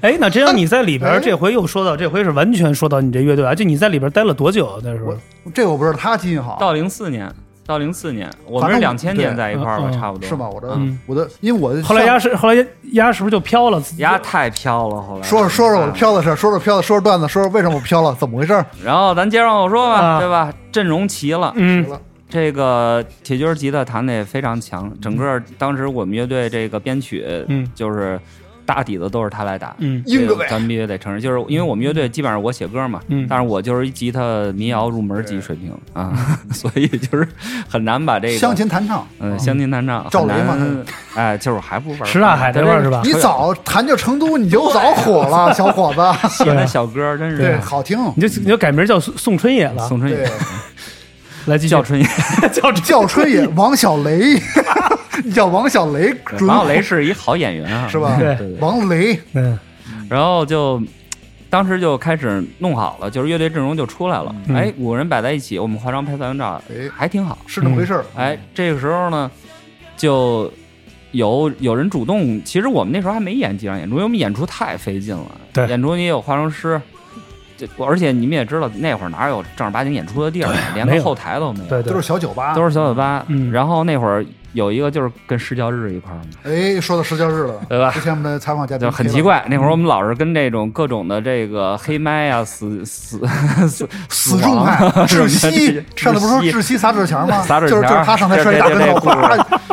[0.00, 4.66] 哎，那这样你在里边哎这回又说到，这回是完全说到你这乐队啊，就你在里边待了多久？
[4.66, 5.06] 啊那时候
[5.44, 7.32] 我这我不知道，他记性好，到零四年，
[7.72, 10.46] 到零四年，我们是两千年在一块儿吧，差不多是吧？
[10.48, 13.82] 我的嗯我的，因为我的后来丫是后来丫是不是就飘了？
[13.96, 18.66] 丫太飘了，后来说说说说我的飘的事儿，说说飘的，说说段子，说说为什么我飘了，怎么回事儿？
[18.84, 20.52] 然后咱接着往后说吧，啊对吧？
[20.70, 21.86] 阵容齐了，嗯
[22.28, 28.18] 这个铁军吉他弹的也非常强，整个当时我们乐队这个编曲，嗯就是
[28.64, 29.74] 大底子都是他来打。
[29.78, 30.02] 嗯。
[30.06, 33.26] 硬哥呗，咱们必须得承认，就是因为我们乐队基本上我写歌嘛，嗯。
[33.28, 36.12] 但是我就是一吉他民谣入门级水平啊，
[36.52, 37.26] 所以就是
[37.68, 39.06] 很难把这个乡，琴弹唱。
[39.20, 43.02] 嗯，乡琴弹唱，赵雷嘛难，哎，就是还不玩什刹海那块儿是吧？
[43.04, 46.28] 你早弹就成都，你就早火了， 小伙子。
[46.28, 47.36] 写的小歌真是。
[47.38, 47.98] 对，好听。
[48.16, 50.28] 你就你就改名叫宋宋春野了，宋春野，
[51.46, 51.70] 来继续。
[51.70, 52.06] 叫春野，
[52.52, 54.40] 叫叫春野，王小雷，
[55.24, 58.36] 你 叫王小雷，王小雷是一好演员啊， 是吧对。
[58.60, 59.58] 王雷，嗯
[60.08, 60.80] 然后就
[61.50, 64.34] 当时就开始弄好了，就是乐队阵容就出来了。
[64.48, 67.38] 嗯哎，五个人摆在一起，我们化妆拍三张照，哎还挺好。
[67.46, 68.04] 是那么回事儿。
[68.16, 69.30] 哎，这个时候呢，
[69.96, 70.50] 就
[71.12, 75.26] 有有人主动，其实我们那时候还没演几场演出，因为我们演出太费劲了。
[75.52, 76.80] 对演出你也有化妆师。
[77.56, 83.24] 这而且你们也知道，那会儿哪有正儿八经演出的地儿，连个后台都没有，对对都是小酒吧，都是小酒吧。
[83.28, 89.44] 嗯然后那会儿有一个就是跟施教日一块儿嘛，哎，说到石教日了，对吧之前我们的采访嘉宾就很奇怪。
[89.48, 93.20] 那会儿我们老是跟这种各种的这个黑麦啊、死死
[93.68, 97.42] 死死众派窒息，上次不是说窒息撒纸钱吗？
[97.42, 98.98] 撒纸钱，就是就是他上台摔一大跟头，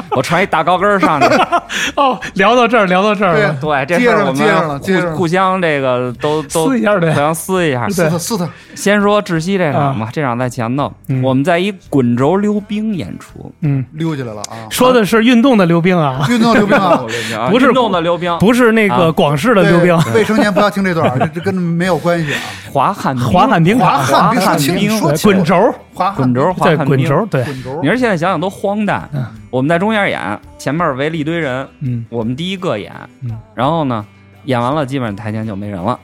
[0.17, 1.27] 我穿一大高跟上去，
[1.95, 5.11] 哦，聊到这儿聊到这儿了，对，这接着事儿我接着了们接着了。
[5.11, 7.85] 互互相这个都都撕一下对互相撕一下。
[7.85, 14.65] 对撕他撕他，先说窒息这场吧，这场在前头嗯，我们在一滚轴溜冰演出，嗯，溜起来了啊！
[14.69, 17.03] 说的是运动的溜冰啊，运动溜冰啊，
[17.51, 19.11] 不是运动的溜冰，不是那个啊。
[19.11, 22.39] 广式的溜冰，未成年不要听这段儿，这这跟没有关系啊。
[22.71, 26.95] 滑旱冰滑旱冰滑，旱冰说清冰说滚轴，滑滚轴滑对旱冰。
[26.97, 29.25] 滚轴，对，滚轴你，说现在想想都荒诞嗯。
[29.49, 34.05] 我们在中间演，前面围了一堆人，嗯我们第一个演嗯，然后呢，
[34.45, 35.99] 演完了基本上台前就没人了。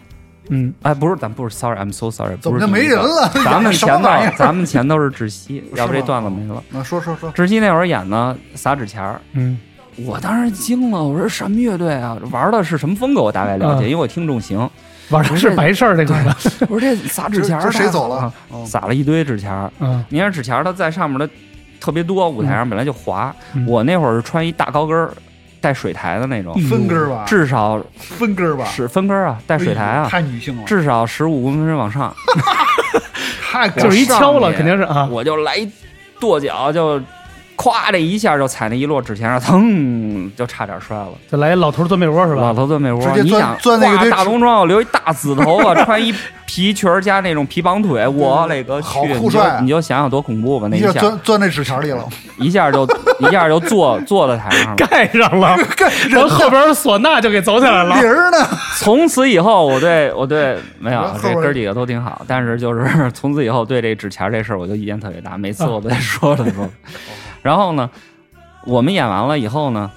[0.49, 3.29] 嗯，哎，不是，咱不是，sorry，I'm so sorry，不是第一个没人了？
[3.43, 4.09] 咱们前头？
[4.37, 6.61] 咱们前头是窒息， 要不这段子没了。
[6.73, 9.57] 啊，说说说，窒息那会儿演呢，撒纸钱儿，嗯
[10.05, 12.17] 我当时惊了，我说什么乐队啊？
[12.29, 13.21] 玩的是什么风格？
[13.21, 14.69] 我大概了解，嗯因为我听重型。
[15.09, 18.31] 晚上是白事儿那个的，我说这撒纸钱儿谁走了
[18.65, 19.71] 撒了一堆纸钱儿。
[19.79, 21.29] 嗯你看纸钱儿，它在上面的
[21.79, 23.33] 特别多，舞台上本来就滑。
[23.53, 25.11] 嗯我那会儿是穿一大高跟儿，
[25.61, 32.13] 带水台的那种，分根儿吧，至少分跟儿吧，是分跟儿啊，带水台啊，太女性了，至少十五公分往上。
[33.51, 35.07] 太就是一敲了，肯定是啊。
[35.09, 35.71] 我就来一
[36.19, 36.99] 跺脚，就
[37.55, 41.09] 咵的一下就踩那一摞纸钱上，腾就差点摔了。
[41.31, 42.53] 就来一老头钻被窝是吧老？
[42.53, 46.13] 头钻被窝，你想钻那个大浓妆，留一大紫头发， 穿一
[46.45, 48.87] 皮裙儿加那种皮绑腿，我勒个去！
[48.87, 52.87] 好酷你就帅啊你就想想多恐怖吧，那一下钻钻那纸钱里了，一下就
[53.19, 54.75] 一下就坐坐在台上了。
[54.87, 55.57] 盖上了，
[56.09, 58.09] 然后后边唢呐就给走起来了铃。
[58.09, 58.37] 儿呢？
[58.77, 66.69] 从此以后，我对我对没有这哥几个都挺好，但是就是从此以后对这纸钱这事儿我就意见特别大，每次我都在说的说。
[67.45, 67.87] 然后呢，
[68.65, 69.91] 我们演完了以后呢，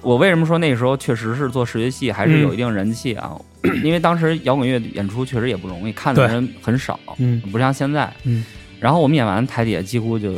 [0.00, 3.38] 我为什么说那时候确实是做视觉系还是有一定人气啊？
[3.84, 7.38] 因为当时摇滚乐演出确实也不容易，看的人很少，嗯。
[7.52, 8.10] 不像现在。
[8.24, 8.42] 嗯。
[8.80, 10.32] 然后我们演完台底下几乎就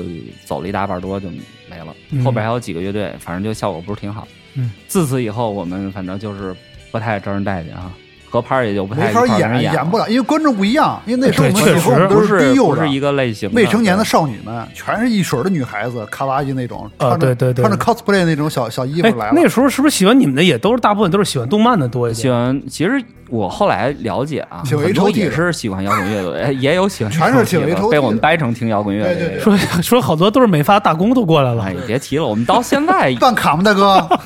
[0.44, 1.29] 走了一大半多就
[1.71, 2.25] 没了，嗯。
[2.25, 4.27] 后边还有几个乐队，反正就效果不是挺好。
[4.55, 6.53] 嗯，自此以后我们反正就是
[6.90, 7.92] 不太招人待见啊，
[8.30, 11.00] 合拍也就不太没法一块儿跟人演，演演不了，因为观众不一样。
[11.06, 19.32] 因为那时候我们对确实都不是低幼的不是一个类型的，未成年的少女们，全是一水的女孩子，卡哇伊那种，啊穿着对对对穿着 cosplay 那种小小衣哎服来，了。
[19.34, 22.30] 那时候是不是喜欢你们的也都是大部分都是喜欢动漫的多一些喜？
[22.30, 22.62] 欢。
[22.68, 29.40] 其实我后来了解啊，很多也是喜欢摇滚乐队，哎也有喜欢全是喜欢 HOT 的被我们掰成听摇滚乐队的。
[29.40, 34.06] 说说好多都是美发大工都过来了哎，，别提了，我们到现在 办卡吗，大哥？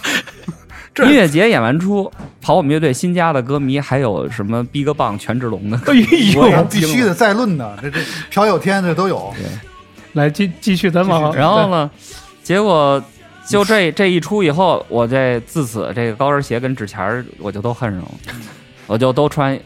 [0.94, 5.94] 这音乐节演完出，跑我们乐队新加的歌迷还有什么逼个棒、权志龙的，哎
[6.34, 8.00] 呦，必须的再论的，这这
[8.30, 9.32] 朴有天这都有。
[10.12, 11.90] 来继继续咱往然后呢，
[12.42, 13.02] 结果
[13.48, 18.08] 就这这一出以后，我这自此这个高跟鞋跟纸钱儿我就都恨上了，
[18.86, 19.58] 我就都穿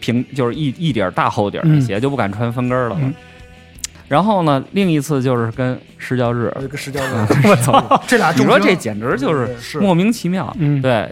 [0.00, 2.96] 平就是一一底儿大厚底儿的嗯鞋，就不敢穿分跟儿了。
[3.00, 3.14] 嗯
[4.08, 9.78] 然后呢，另一次就是跟施教日，这个石教日， 我操， 这俩你说这简直就是是。
[9.78, 10.54] 莫名其妙。
[10.58, 10.80] 嗯。
[10.80, 11.10] 对，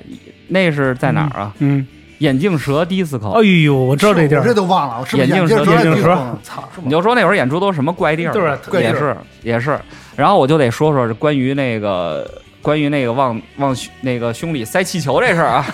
[0.48, 1.52] 那是在哪儿啊？
[1.59, 1.87] 嗯，
[2.18, 6.38] 眼镜蛇 disco，、哎呦，我知道这地儿，这都忘了，我是不是眼镜蛇眼镜蛇蛇？
[6.42, 8.33] 操，你就说那会儿演出都是什么怪地儿，
[8.70, 9.78] 对也是也是。
[10.14, 12.30] 然后我就得说说关于那个
[12.62, 15.66] 关于那个往往那个胸里塞气球这事儿啊，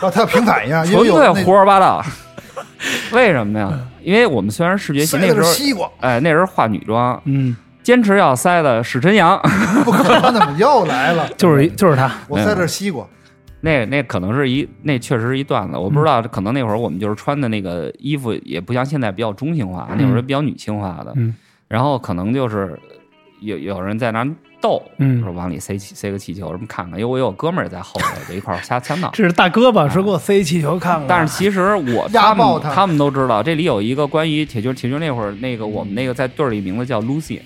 [0.00, 2.04] 啊， 他要平反一下，纯粹胡说八道。
[3.12, 3.70] 为什么呀？
[4.02, 9.38] 因为我们虽然视觉系那时候，是西瓜，哎，那时候化女装，嗯，坚持要塞的史晨阳，
[9.84, 11.28] 不可能，怎么又来了？
[11.36, 13.06] 就是一就是他，我塞的是西瓜，
[13.60, 21.34] 那那可能是一那确实是一段子，我不知道，可能那会儿我们就是穿的那个衣服也不像现在比较中性化，那会儿比较女性化的，嗯。
[21.66, 22.78] 然后可能就是
[23.40, 24.28] 有有人在那儿
[24.60, 25.22] 逗，嗯。
[25.22, 29.10] 说往里塞气塞个气球什么看看，因为我有哥们儿也在后头，就一块儿瞎 瞎闹。
[29.12, 29.88] 这是大哥吧？
[29.88, 32.86] 说给我塞气球看看，但是其实我他们他。
[32.86, 37.42] 们都知道，这里有一个关于铁军铁军那会儿那个我们那个在队儿里名字叫 Lucy，嗯，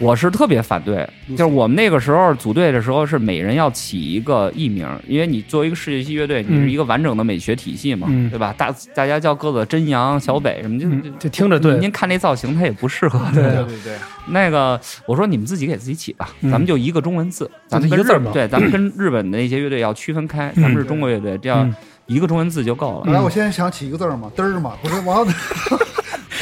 [0.00, 8.30] 我是特别反对，就是我们那个时候组队的时候是每人要起一个艺名，因为你作为一个世界系乐队，你是一个完整的美学体系嘛，嗯。
[8.30, 8.54] 对吧？
[8.56, 11.76] 大大家叫各个真阳、小北什么，就嗯就就听着对。
[11.78, 13.20] 您看那造型，它也不适合。
[13.34, 13.96] 对对对对，
[14.28, 16.50] 那个我说你们自己给自己起吧，嗯。
[16.50, 18.30] 咱们就一个中文字，咱们跟日就一个字儿嘛。
[18.32, 21.74] 对，咱们跟日本的那些乐队要区分开，咱们是中国乐队，这样嗯。
[22.06, 23.02] 一个中文字就够了。
[23.04, 25.24] 本来我现在想起一个字儿嘛，嘚儿嘛，不是我要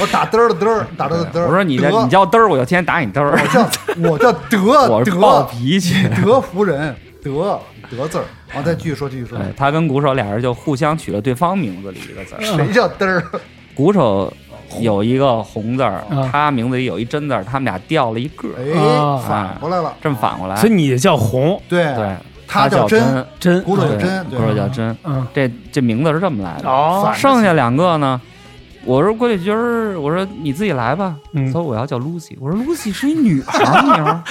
[0.00, 1.46] 我打嘚儿的嘚儿，打嘚儿的嘚儿。
[1.46, 3.32] 我说你德这你叫嘚儿，我就天天打你嘚儿。
[3.32, 3.68] 我叫
[4.10, 6.08] 我叫德我是暴脾气。
[6.22, 7.58] 德服人德
[7.90, 12.40] 德字儿，然后再继续说继续说，他跟鼓手俩人就互相取了对方名字里一个字儿。
[12.40, 13.22] 谁叫嘚儿？
[13.74, 14.32] 鼓手
[14.80, 20.56] 有一个红字儿啊，他名字里有一真字儿，他们俩掉了一个儿，哎，啊反过来了，这么反过来。
[20.56, 26.68] 所以你叫红对对，他叫真，真鼓手叫真，鼓手叫真，嗯这这名字是这么来的。
[26.68, 28.20] 哦剩下两个呢，
[28.88, 31.14] 我说郭丽君儿，我说你自己来吧。
[31.32, 31.44] 嗯。
[31.44, 34.22] 他说我要叫 Lucy，我说 Lucy 是一女孩儿名儿，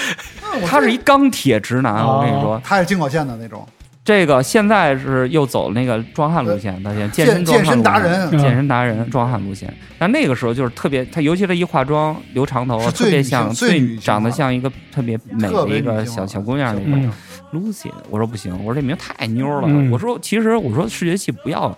[0.66, 1.94] 他 是一钢铁直男。
[2.02, 2.18] 哦。
[2.18, 3.64] 我跟你说，他是京口线的那种，
[4.04, 9.72] 这个现在是又走那个壮汉路线，他现在健身健健身达人，健身达人壮汉路线。
[10.00, 17.04] 但那个时候就是特别，他尤其他一化妆留长头，是最女性特别像最长得像一个特别美的一个小小姑娘那种。
[17.06, 17.14] 嗯。
[17.54, 19.68] Lucy，我说不行，我说这名太妞了。
[19.68, 19.90] 嗯。
[19.92, 21.78] 我说其实我说视觉系不要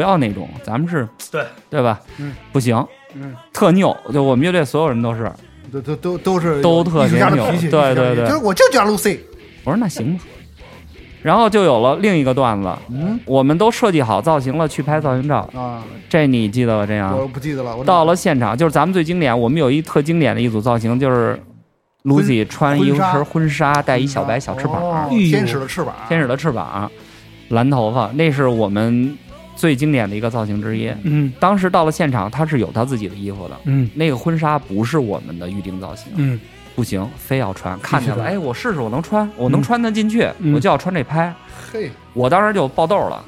[0.00, 1.44] 不要那种，咱们是对。
[1.68, 2.00] 对吧？
[2.16, 2.74] 嗯，不行，
[3.14, 3.36] 嗯。
[3.52, 5.30] 特拗，就我们乐队所有人都是。
[5.70, 8.26] 都都都都是都特别艺术家的牛，对对对。
[8.26, 9.18] 就是我就叫 Lucy，
[9.62, 10.24] 我说那行吧，
[11.22, 13.20] 然后就有了另一个段子，嗯。
[13.26, 16.86] 我们都设计好造型了，去拍造型照，啊，这你记得吧？
[16.86, 17.14] 这样？
[17.14, 21.38] 我不记得了，我到了现场，就是咱们最经典，我们有一特经典的一组造型，就是
[22.04, 26.90] Lucy 穿一身婚纱，带一小白小翅膀，天使的翅膀，天使的翅膀，
[27.50, 29.16] 蓝头发，那是我们
[29.60, 30.90] 最经典的一个造型之一。
[31.02, 36.40] 嗯当时到了现场，他是有他自己的衣服的，嗯那个婚纱不是我们的预定造型，嗯
[36.74, 37.78] 不行，非要穿。
[37.80, 41.30] 看见了，哎，我试试，我能穿，我能穿得进去，嗯我就要穿这拍。
[41.70, 43.22] 嘿，我当时就爆痘了，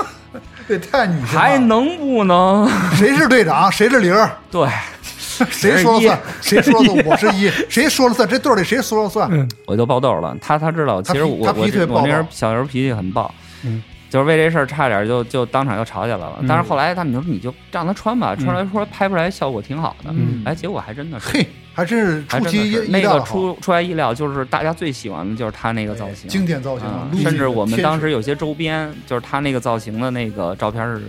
[0.66, 1.20] 这太女。
[1.20, 2.66] 还能不能？
[2.96, 4.14] 谁是队长，谁是零，
[4.50, 4.66] 对，
[5.50, 6.18] 谁说了算？
[6.40, 7.06] 谁说了算？
[7.06, 8.26] 我是一，谁说了算？
[8.26, 9.28] 这队里谁说了算？
[9.30, 10.34] 嗯我就爆痘了。
[10.40, 16.36] 他他知道，其实我我我那人躁小时候脾气很暴，嗯，就是为这事儿差点就就当场就吵起来了。
[16.40, 20.10] 嗯但是后来他们就说你就让他穿吧，穿出来说拍出来效果挺好的。
[20.10, 21.28] 嗯哎，结果还真的是。
[21.28, 31.02] 嘿，还真是还真的出其意是那个出出来意料，就是大家最喜欢的就是他那个造型，经典造型啊，路甚至我们当时时有些周边，就是他那个造型的那个照片是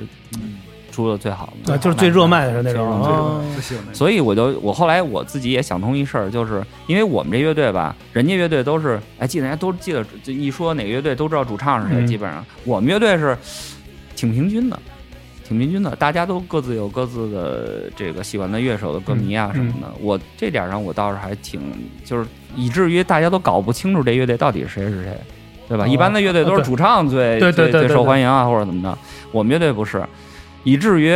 [0.97, 3.43] 出的最好的，啊，就是最热卖的是那种。
[3.93, 13.37] 所以我就我后来我自己也想通一事儿，就是因为我们这乐队吧，人家乐队都是哎记得人家都记得，就一说哪个乐队都知道主唱是谁，嗯基本上我们乐队是
[14.15, 14.79] 挺平均的。
[15.47, 19.87] 挺平均的，大家都各自有各自的这个喜欢的乐手的歌迷啊嗯什么的。
[20.01, 21.61] 我这点上我倒是还挺，
[22.03, 25.17] 就是以至于大家都搞不清楚这乐队到底谁是谁，
[25.69, 25.85] 对吧？
[25.85, 28.97] 哦一般的乐队都是主唱最最最对对对对对受欢迎啊，或者怎么着。
[29.31, 30.05] 我们乐队不是，
[30.67, 31.13] 以至于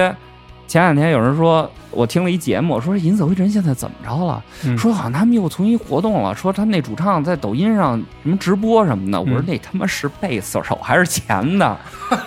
[0.66, 4.42] 前两天有人说，我听了一节目，说银色灰尘现在怎么着了？
[4.64, 9.20] 嗯说好像他们又重新活动了，说他们那主唱在抖音上什么直播什么的。
[9.20, 11.78] 我说嗯那他妈是贝斯手还是钱的？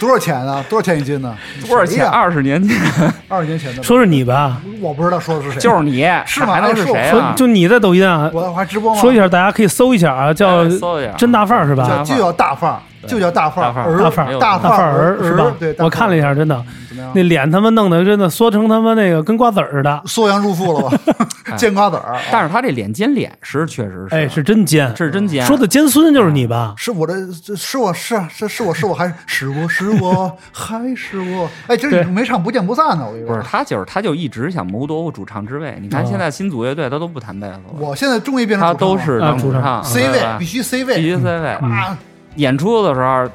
[0.00, 0.64] 多少钱啊？
[0.68, 1.36] 多少钱一斤呢？
[1.68, 2.04] 多少钱？
[2.04, 2.76] 二十年前
[3.28, 3.80] 二十年前的。
[3.84, 4.60] 说是你吧？
[4.80, 5.60] 我不知道说的是谁。
[5.60, 7.12] 就是你，是吗还能是谁哎啊？
[7.12, 9.00] 说就你在抖音啊，我还直播吗？
[9.00, 12.02] 说一下，大家可以搜一下啊，叫哎搜一下真大范儿是吧叫？
[12.04, 15.74] 就叫大范儿，就叫大范儿儿，大范儿儿大大范儿儿是吧对，？
[15.78, 17.10] 我看了一下，真的，怎么样？
[17.14, 20.98] 那脸他妈弄得真的缩成他妈那个跟瓜子儿似的，缩阳入腹了吧？
[21.56, 22.16] 尖瓜子儿。
[22.30, 24.94] 但是他这脸尖脸是确实是，哎，是真尖。
[24.96, 25.44] 是真尖。
[25.46, 26.74] 说的尖孙就是你吧？
[26.76, 31.48] 是我的，这是我是啊，是是我是我还是我是我还是我？
[31.66, 33.34] 哎，这对没唱不见不散呢，我跟你说。
[33.34, 35.76] 不是他，就是他就一直想谋夺我主唱之位。
[35.80, 41.48] 你看哦现在新组乐队他都不弹贝斯了，我现在终于变成他都是啊主唱当主唱 C 位，必须 C 位必须位 C 位。
[41.48, 41.98] 啊！
[42.36, 43.28] 演出的时候，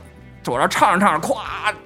[0.53, 1.35] 我这唱着唱着，咵，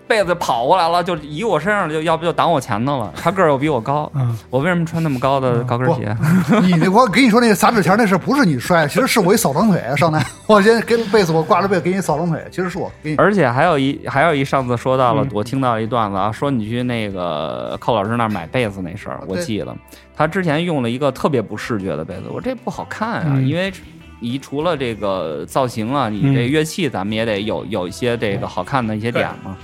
[0.05, 3.13] 被子跑过来了，就移我身上，就要不就挡我前头了。
[3.15, 6.13] 他个儿又比我高，嗯，我为什么穿那么高的高跟鞋？
[6.61, 13.15] 你那我跟你说那个撒纸钱那事不是你摔，其实是我一扫堂腿上来， 我先给被子我挂着被给你扫堂腿，其实是我给你。
[13.15, 19.73] 而且还有一还有一上次说到了，嗯我听到一段子啊，说你去那个寇老师那儿买被子那事儿，我记得
[20.17, 23.71] 他之前用了一个特别不视觉的被子，我说这不好看啊，嗯因为
[24.19, 29.57] 你除了这个造型啊，你嗯这乐器咱们也得有有一些这个好看的一些点嘛。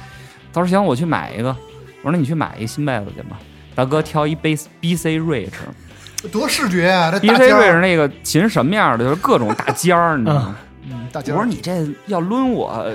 [0.53, 1.49] 他说行，我去买一个。
[2.01, 3.39] 我说那你去买一个新被子去吧。
[3.73, 5.49] 大哥挑一 B B C Rich，
[6.31, 7.11] 多视觉啊！
[7.11, 10.55] 这 B 大 C 尖 Rich 儿，那个琴什么样的，就是各种大尖儿，你知道吗？
[10.89, 11.37] 嗯，大我尖儿。
[11.37, 12.87] 说你这要抡我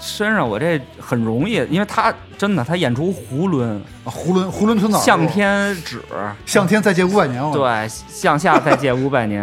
[0.00, 6.00] 身上，我这很容易，因为他真的他演出胡抡，啊囫囵囫囵吞枣，向天指，
[6.46, 9.42] 向天再借五百年，我对，向下再借五百年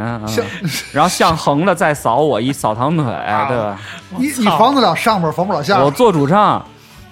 [0.92, 3.80] 然后向横的再扫我一扫堂腿，对吧？
[4.18, 5.86] 你你防得了上边，防不了下边。
[5.86, 6.66] 我做主唱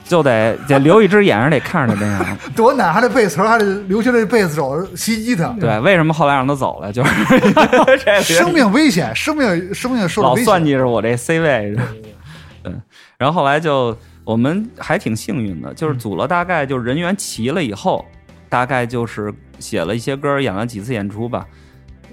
[0.05, 2.37] 就得得留一只眼睛，得看着他这样。
[2.55, 5.47] 多难，还得背词，还得留下这贝斯手袭击他。
[5.59, 6.91] 对，为什么后来让他走了？
[6.91, 7.11] 就是
[8.35, 10.45] 生命危险，生命生命受危险。
[10.45, 11.75] 算计着我这 C 位。
[13.17, 18.05] 对，然后后来就我们还挺幸运的，就是组了大概就是人员齐了以后，
[18.49, 21.47] 大概就是写了一些歌，演了几次演出吧，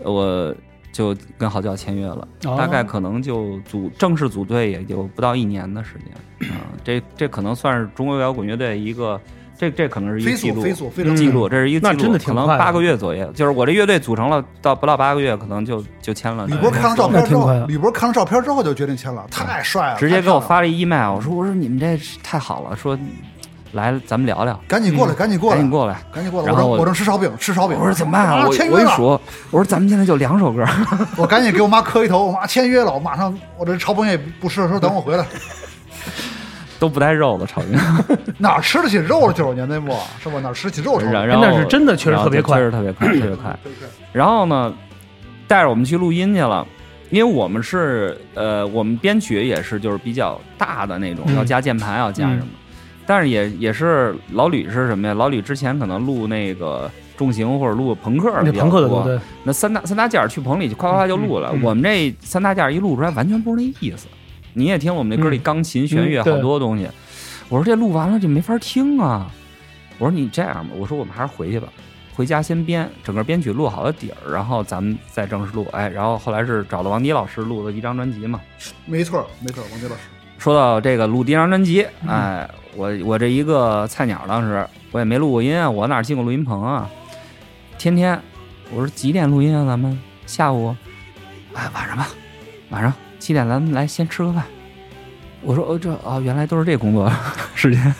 [0.02, 0.54] 我
[0.92, 9.20] 就跟好叫签约了，哦大概可能就组正式组队也就不到一年的时间啊、这这可能算是中国摇滚乐队一个。
[9.60, 13.30] 这这可能是一记录，速飞速记录，这是一个记录，那真的挺快的可能八个月左右。
[13.32, 16.46] 就是我这乐队组成了，到不到八个月，可能就就签了。
[16.46, 22.98] 吕博看了照片之后那挺快的，吕波看了照片之后就决定签了，太帅了，直接给我发了一 email，我说我说你们这太好了，说
[23.72, 26.02] 来咱们聊聊，赶紧过来，赶紧过来，赶紧过来。
[26.10, 26.46] 赶紧过来！
[26.46, 27.76] 然后我我正我正吃烧饼，吃烧饼。
[27.78, 28.46] 我说怎么办啊？
[28.46, 29.04] 我签约了，我一数，
[29.50, 30.64] 我说咱们现在就两首歌，
[31.18, 35.26] 我赶紧给我妈磕一头，我妈签约了，我马上我这炒饼也不吃了，说等我回来，
[36.80, 37.78] 都不带肉的炒饼。
[38.38, 39.32] 哪吃得起肉了？
[39.32, 40.40] 九十年代末是吧？
[40.40, 41.12] 哪吃得起肉炒饼？
[41.12, 43.56] 然然后那是真的确实特别快确实特别快， 特别快。
[44.12, 44.74] 然后呢，
[45.46, 46.66] 带着我们去录音去了。
[47.10, 52.46] 因为我们是呃，我们编曲也是就是比较大的那种，嗯要加键盘，要加什么，
[53.04, 55.14] 但是也也是老吕是什么呀？
[55.14, 61.52] 老吕之前可能录那个重型或者录朋克的那比较多朋克的对对，那三大三大件儿去棚里就夸夸就录了。
[61.64, 64.06] 我们这三大件儿一录出来，完全不是那意思。
[64.52, 66.88] 你也听我们那歌里嗯钢琴、弦乐好多东西。
[67.48, 69.30] 我说这录完了就没法听啊。
[69.98, 71.68] 我说你这样吧，我说我们还是回去吧，
[72.14, 75.66] 回家先编，整个编曲录好了底儿，然后咱们再正式录。
[75.72, 78.40] 哎，然后后来是找了王迪老师录的一张专辑嘛。
[78.86, 80.00] 没错没错，王迪老师，
[80.38, 86.88] 说到这个录第一张专辑，哎，我我这一个菜鸟，当时我也没录过音啊，我哪进过录音棚啊？
[87.76, 88.18] 天天
[88.72, 89.66] 我说几点录音啊？
[89.66, 90.74] 咱们下午，
[91.52, 92.08] 哎，晚上吧，
[92.70, 92.90] 晚上
[93.20, 94.44] 七点咱们来先吃个饭。
[95.42, 97.08] 我说哦这啊，原来都是这工作。
[97.54, 97.94] 时间，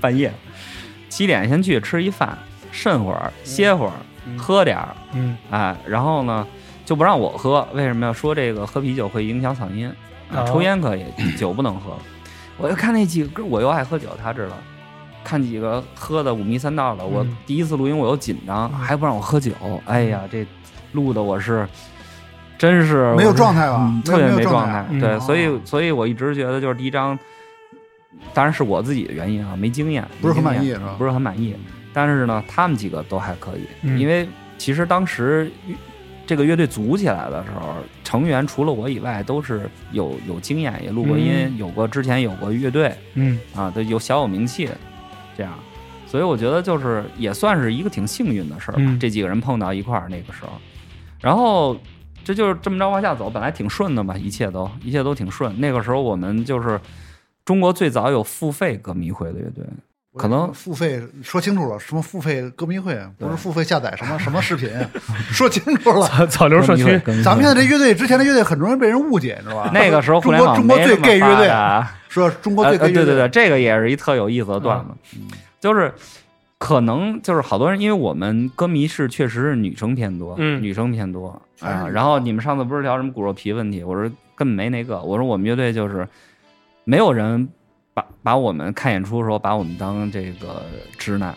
[0.00, 0.30] 半夜。
[1.08, 2.36] 七点先去吃一饭，
[2.70, 3.92] 慎会儿歇会儿，
[4.36, 5.36] 喝点儿，嗯。
[5.50, 6.46] 哎，然后呢
[6.84, 9.90] 就不让我喝，为什么要说这个喝啤酒会影响嗓音？
[10.46, 11.04] 抽烟可以，
[11.38, 11.96] 酒不能喝。
[12.58, 14.56] 我就看那几个，我又爱喝酒，他知道。
[15.24, 17.36] 看几个喝的五迷三道的，我嗯。
[17.46, 19.52] 第一次录音我又紧张，还不让我喝酒，
[19.86, 20.46] 哎呀，这
[20.92, 21.66] 录的我是
[22.58, 23.78] 真是没有状态吧？
[23.80, 24.84] 嗯特别没状态。
[25.00, 25.20] 对，哦。
[25.20, 27.18] 所以所以我一直觉得就是第一张，
[28.32, 30.94] 当然是我自己的原因啊，没经验，不是很满意是吧？
[30.98, 31.54] 不是很满意。
[31.92, 33.98] 但是呢，他们几个都还可以，嗯。
[33.98, 34.28] 因为
[34.58, 35.50] 其实当时
[36.26, 41.56] 这个乐队组起来的时候，成员除了我以外都是有有经验，也录过音，嗯。
[41.56, 43.38] 有过之前有过乐队嗯。
[43.54, 44.68] 啊，都有小有名气，
[45.36, 45.52] 这样。
[46.06, 48.98] 所以我觉得就是也算是一个挺幸运的事儿吧，嗯。
[48.98, 50.52] 这几个人碰到一块儿那个时候，
[51.20, 51.76] 然后
[52.26, 55.54] 这就是这么着往下走，本来挺顺的嘛，一切都一切都挺顺。
[55.60, 56.80] 那个时候我们就是
[57.44, 59.64] 中国最早有付费歌迷会的乐队，
[60.16, 64.68] 可能付费说清楚了，什么付费歌迷会，不是付费下载什么什么视频，
[65.30, 66.04] 说清楚了。
[66.08, 66.84] 草草流社区，
[67.22, 69.70] 咱们现在这乐队，之前的乐队很容易被人误解，你知道吧？
[69.72, 75.28] 那个时候互联网中国中国最 gay 乐队，啊说中国最 gay 乐队，对对对，这个也是一特有意思的段子，嗯
[75.60, 75.94] 就是
[76.58, 81.88] 可能就是好多人，因为我们歌迷是确实是女生偏多，嗯女生偏多啊。
[81.88, 83.82] 然后你们上次不是聊什么骨肉皮问题？
[83.82, 84.02] 我说
[84.34, 86.06] 根本没那个，我说我们乐队就是
[86.84, 87.48] 没有人
[87.94, 90.62] 把把我们看演出的时候把我们当这个
[90.98, 91.34] 直男。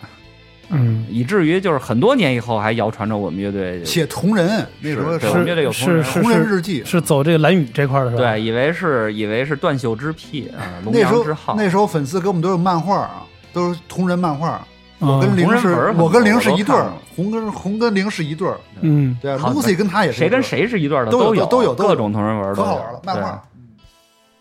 [0.71, 8.33] 嗯以至于就是很多年以后还谣传着我们乐队写同人，那时候对我们乐队有同人是是同人日记，是走这个蓝雨这块儿的是吧？
[8.33, 11.55] 对，以为是以为是断袖之癖啊，龙那时候阳之好。
[11.57, 14.63] 那时候粉丝给我们都有漫画啊，都是同人漫画。
[14.99, 23.41] 我嗯跟玲是我跟零是一对儿红跟红跟零是一对儿，嗯对，Lucy 跟他也是一对儿谁跟谁是一对儿的都有有都有各种同人文可好玩了，漫对画。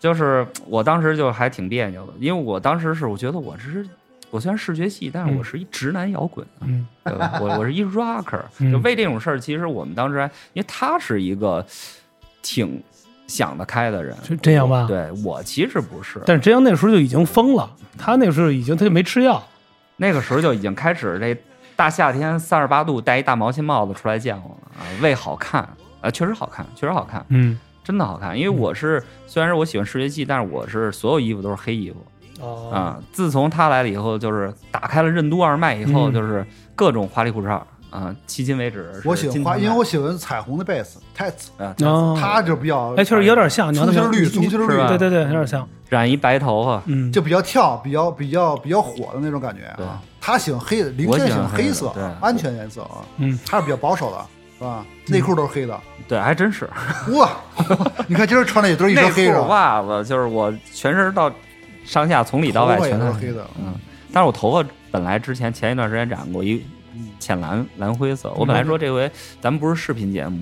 [0.01, 3.85] 就是我当时就还挺别扭的，因为我当时是我觉得我只是
[4.31, 7.39] 我虽然视觉系，但是我是一直男摇滚，嗯对吧？
[7.43, 11.65] 我我是一 rocker， 嗯就为这种事儿，其实我们当时还因为他是一个
[12.43, 12.81] 挺
[13.27, 14.87] 想得开的人，是这样吧？。
[14.87, 19.43] 对我其实不是，但是真阳那时候就已经疯了，他那时候已经他就没吃药，
[19.99, 21.37] 那个时候就已经开始这
[21.77, 25.61] 大夏天三十八度戴一大毛线帽子出来见我了啊，为好看
[26.01, 28.39] 啊，确实好看，确实好看，嗯真的好看。
[28.39, 31.97] 因为我是虽然是我喜欢视觉系，但是我是所有衣服都是黑衣服。
[32.41, 50.01] 哦啊，自从他来了以后，就是打开了任督二脉以后，嗯就是各种花里胡哨啊，迄今为止我喜欢花，因为我喜欢彩虹的贝斯，太啊哦，他就比较哎，确实有点像，你看他葱心绿，你葱心绿，是吧对对对，有点像，染一白头发，嗯，就比较跳，比较比较比较火的那种感觉对啊。
[50.21, 53.01] 他喜欢黑的，林我轩喜欢黑色对，安全颜色啊。
[53.17, 54.19] 嗯，他是比较保守的，
[54.59, 54.85] 是吧？
[55.07, 56.69] 内裤都是黑的，对，还真是。
[57.15, 57.31] 哇！
[58.07, 61.33] 你看今儿穿的也都是一内身黑的，袜子，就是我全身到
[61.87, 63.47] 上下从里到外全都是黑的。
[63.59, 63.75] 嗯，
[64.13, 66.63] 但是我头发本来之前前一段时间染过一
[67.19, 70.39] 浅蓝蓝灰色，我本来说这回咱们不是视频节目，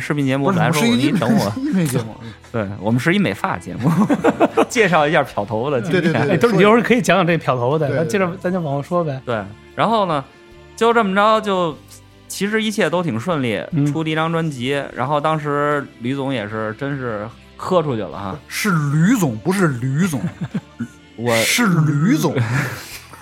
[0.00, 1.50] 视频节目本来说我我们是一你等我，
[1.86, 2.16] 节目，
[2.52, 3.90] 对我们是一美发节目，
[4.68, 6.02] 介绍一下漂头发的经验。
[6.02, 9.42] 对对对哎，都是一会儿可以讲讲这漂头的，对对咱接着咱就往后说呗，对，
[9.74, 10.24] 然后呢，
[10.76, 11.76] 就这么着，就
[12.28, 17.26] 其实一切都挺顺利，嗯出第一张专辑，然后当时吕总也是真是
[17.56, 20.20] 喝出去了哈，是吕总，不是吕总，
[21.16, 22.34] 我是吕总。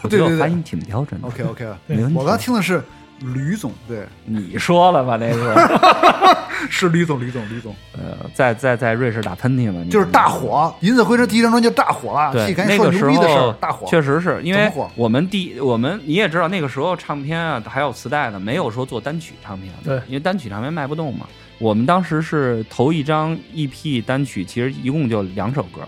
[0.05, 0.37] 我觉对对对。
[0.37, 2.15] 得发音挺标准的，OK OK，没问题。
[2.15, 2.81] 我刚听的是
[3.21, 6.45] 吕总，对，你说了吧，那个。
[6.71, 14.91] 是吕总，吕总，吕总，呃，在在在瑞士打喷嚏呢，你就是大火，《银子回声》第一张专辑大火了，对那个时候，大火，确实是因为火？
[14.95, 20.07] 我们第我们你也知道那个时候唱片啊还有磁带呢，没有说做单曲唱片的，对。
[20.07, 21.27] 因为单曲唱片卖不动嘛。
[21.59, 25.83] 我们当时是头一张 EP 单曲，其实一共就两首歌，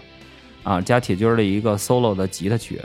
[0.63, 2.79] 啊，加铁军儿的一个 solo 的吉他曲，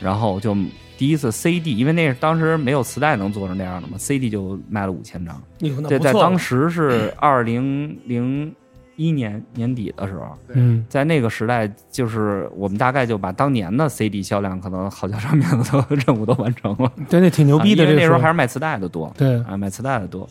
[0.00, 0.56] 然后就
[0.96, 5.40] 第一次 CD，因为那是当时没有磁带能做成那样的嘛，CD 就卖了五千张。
[5.58, 8.54] 对，在当时是二零零
[8.96, 16.92] 一年年底的时候，嗯在那个时代，就是我们大概就把当年的 CD 销量可能好几张面子都 任务都完成了。
[17.08, 20.28] 对，那挺牛逼的，啊因为那时候还是卖磁带的多，对，啊，卖磁带的多。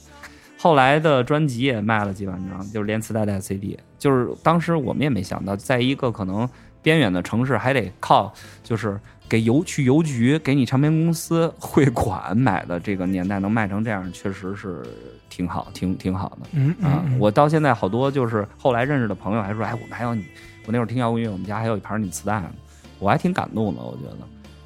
[0.61, 3.79] 后来的专辑也卖了几万张，就是连磁带带 CD。
[3.97, 6.47] 就是当时我们也没想到，在一个可能
[6.81, 8.99] 边远的城市，还得靠就是
[9.29, 14.83] 给邮去邮局给你唱片公司汇款买的这个年代能卖成这样，确实是
[15.29, 16.47] 挺好，挺挺好的。
[16.53, 20.25] 嗯啊，嗯我到现在好多就是后来认识的朋友还说，哎，我们还有你，
[20.65, 22.49] 我那会儿听摇滚乐，我们家还有一盘你磁带呢，
[22.97, 23.81] 我还挺感动的。
[23.81, 24.17] 我觉得，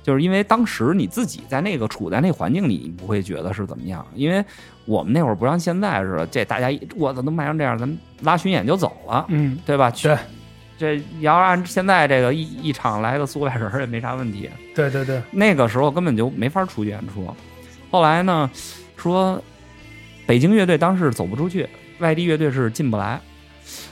[0.02, 4.44] 就是因为当时你自己在那个处在那环境里，你不会觉得是怎么样，因为
[4.86, 9.92] 我们那会儿不像现在似的，这大家一我操都卖成这样，咱们拉巡演就走了，嗯，对吧？
[9.92, 10.18] 对，
[10.78, 17.34] 这要按现在这个一一场来个四五百人也没啥问题，对对对，那个时候根本就没法出去演出。
[17.92, 18.50] 后来呢，
[18.98, 19.42] 说
[20.26, 21.68] 北京乐队当时走不出去，
[22.00, 23.20] 外地乐队是进不来，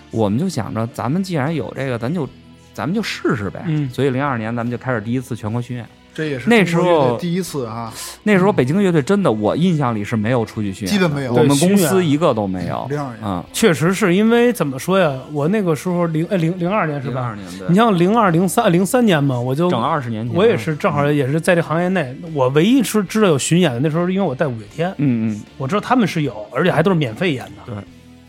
[0.09, 2.27] 我们就想着咱们既然有这个，咱就
[2.73, 3.63] 咱们就试试呗。
[3.67, 5.86] 嗯所以零二年咱们就开始第一次全国巡演。
[6.14, 7.93] 这也是那时候第一次啊，
[8.24, 12.86] 那时候北京乐队真的，我印象里是没有出去巡演的，基本没有我们公司一个都没有。
[12.89, 15.18] 零二年嗯，确实是因为怎么说呀？
[15.32, 17.36] 我那个时候零哎零零二年是吧零二？
[17.36, 27.74] 年对你，像零二零三零三年嘛，我就整二十年前，我也是正好也是在这行业内，我唯一是知道有巡演的，那时候是因为我带五月天，嗯嗯，我知道他们是有，而且还都是免费演的。
[27.74, 27.76] 对，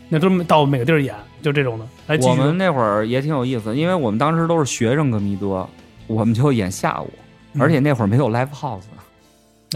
[0.07, 1.85] 那都是到每个地儿演，就这种的。
[2.07, 5.69] 来，我们那会儿也挺有意思，因为我们当时都是学生歌迷多，
[6.07, 7.22] 我们就演下午，嗯
[7.59, 8.81] 而且那会儿没有 live house，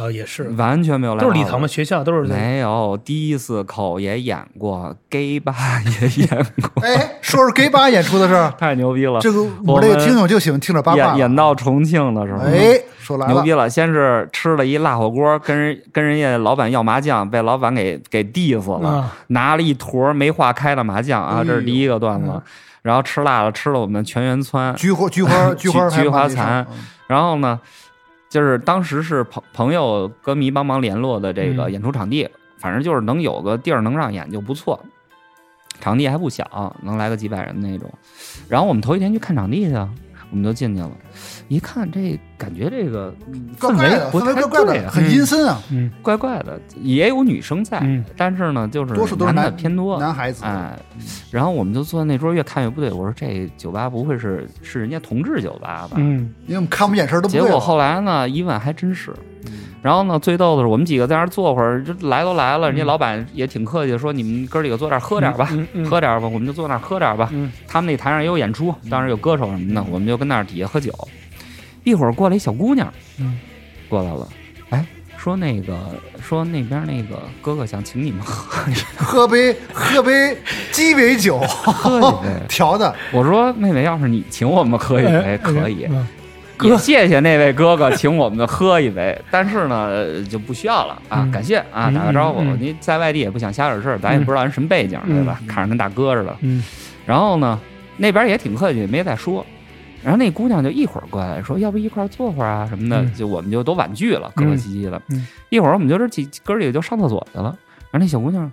[0.01, 5.53] 啊也是，完全没有 live house，都是礼堂嘛，学校都是没有，第一次口也演过，gay 吧
[6.01, 9.19] 也演过，哎，说说 gay 吧演出的事儿，太牛逼了。
[9.19, 11.17] 这个我这个听友就喜欢听着八卦演。
[11.17, 13.69] 演到重庆的时候，哎，说来了牛逼，了！
[13.69, 22.41] 先是吃了一辣火锅，跟人跟人家老板要麻将，被老板给给 diss 了，啊，拿了一坨没化开的麻将啊，这是第一个段子。
[22.83, 26.77] 然后吃辣了，吃了我们全员窜，菊花菊花菊花菊菊花残嗯
[27.07, 27.59] 然后呢，
[28.29, 34.79] 就是当时是朋朋友歌迷帮忙联络的这个嗯演出场地，反正就是能有个地儿能让演就不错。
[35.79, 37.91] 场地还不小，能来个几百人那种。
[38.49, 39.75] 然后我们头一天去看场地去，
[40.29, 40.91] 我们就进去了，
[41.47, 50.43] 一看这感觉这个嗯氛围围不太怪怪的，对啊，很阴森啊，嗯怪怪的，也有女生在，嗯但是呢，就是多数都是男的偏多，男孩子。
[50.43, 50.77] 哎，
[51.31, 52.91] 然后我们就坐在那桌，越看越不对。
[52.91, 55.95] 我说这酒吧不会是是人家同志酒吧吧？
[55.97, 57.59] 嗯因为我们看我们眼神都不结果。
[57.59, 59.13] 后来呢，一问还真是。
[59.81, 65.47] 然后呢，最逗的是，我们几个在那儿坐会儿，就来都来了，人家老板也挺客气的，说你们哥几个坐这儿喝点吧，
[65.89, 67.29] 喝点吧，我们就坐那儿喝点吧。
[67.31, 67.51] 嗯。
[67.67, 70.91] 他们那台上也有演出，当时有歌手什么的，我们就跟那儿底下喝酒。
[71.83, 73.39] 一会儿过来一小姑娘，嗯，
[73.87, 74.27] 过来了，
[74.71, 75.77] 哎，说那个
[76.21, 80.35] 说那边那个哥哥想请你们喝一喝杯喝杯
[80.71, 82.29] 鸡尾酒，喝一杯。
[82.49, 86.05] 调的，我说妹妹，要是你请我们喝一杯哎可以，嗯
[86.63, 92.41] 也谢谢那位哥哥请我们喝一杯，但是呢呃就不需要了啊，嗯感谢啊，嗯打个招呼。
[92.41, 95.39] 您在外地也不想瞎惹事儿，咱也不知道人什么背景，嗯对吧？
[95.47, 96.35] 看着跟大哥似的。
[96.41, 96.63] 嗯
[97.05, 97.59] 然后呢，
[97.97, 99.45] 那边也挺客气，没再说。
[100.03, 105.01] 然后那姑娘就一会儿过来说，要不一块儿坐会儿啊什么的，嗯就我们就都婉拒了，客客气气的。
[105.09, 107.55] 嗯一会儿我们就这几哥儿几个就上厕所去了。
[107.91, 108.49] 然后那小姑娘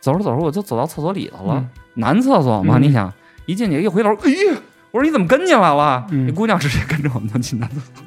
[0.00, 3.12] 走着走着，我就走到厕所里头了，嗯男厕所嘛，嗯你想
[3.46, 4.60] 一进去一回头，哎呀，
[4.90, 6.04] 我说你怎么跟进来了？
[6.10, 8.04] 嗯那姑娘直接跟着我们就进男厕所。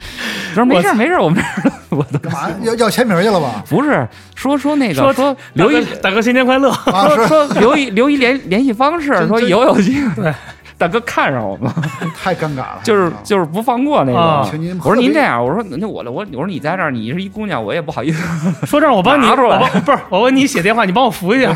[0.50, 3.62] 我说没事儿没事儿，我们这儿 我都干嘛要要签名去了吧？
[3.68, 10.34] 不是说说那个说说留一大哥新年快乐，啊，说说留一留一联联系方式，说真真以后有机会对
[10.78, 11.70] 大哥看上我们，
[12.16, 14.60] 太尴尬了，就是就是不放过那啊种。
[14.84, 18.22] 我说您这样，我说那我我我说你在这儿，你是一姑娘，我也不好意思，
[18.66, 21.54] 说这儿我帮你，拿出来不是我问你写电话，你帮我扶一下。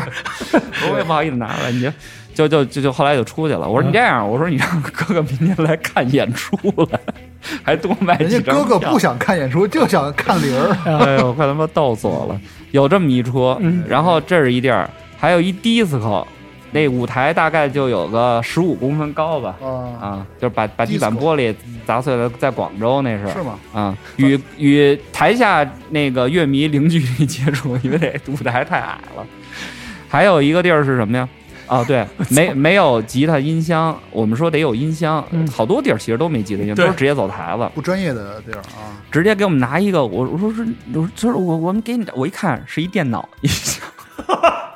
[0.91, 1.89] 我也不好意思拿出来，你就
[2.35, 3.67] 就就就就后来就出去了。
[3.67, 6.57] 我说你这样，我说你让哥哥明天来看演出
[6.91, 6.99] 来，
[7.63, 10.75] 还多买人家几张票哥哥不想看演出，就想看铃儿。
[11.05, 12.39] 哎呦，快他妈逗死我了！
[12.71, 16.25] 有这么一出，嗯然后这是一地儿，还有一 disco，
[16.73, 19.67] 那舞台大概就有个十五公分高吧，啊，
[20.01, 21.55] 啊，就是把把地板玻璃
[21.85, 23.27] 砸碎了，在广州那是。
[23.29, 23.59] 是吗？
[23.71, 29.25] 啊，与与台下那个乐迷零距离接触，因为这舞台太矮了。
[30.09, 31.29] 还有一个地儿是什么呀？
[31.67, 35.47] 哦，对， 没没有吉他音箱，我们说得有音箱，嗯。
[35.47, 37.69] 好多地儿其实都没吉他音箱，都是直接走台子。
[37.73, 43.87] 不专业的地儿啊，直接给我们拿一个，我我说是，我说就是我我们给你，我一看是一电脑音箱，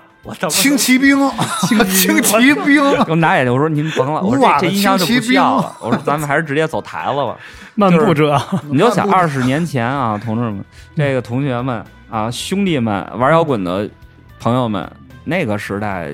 [0.49, 1.17] 轻骑兵，
[1.67, 2.07] 轻骑
[2.65, 2.75] 兵，
[3.05, 7.37] 给我拿眼睛，我说您甭了，我说这哇这音箱就不需要了，我说咱们还是直接走台子吧。
[7.75, 10.63] 漫步者，你就想二十年前啊，同志们，
[10.95, 13.87] 这个同学们啊，兄弟们，玩摇滚的
[14.39, 14.89] 朋友们，
[15.23, 16.11] 那个时代。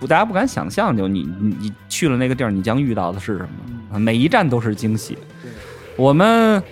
[0.00, 3.48] 不，大家不敢想象，就你你你去了那个地儿，你将遇到的是什
[3.90, 3.98] 么？
[3.98, 5.16] 每一站都是惊喜。
[5.96, 6.62] 我们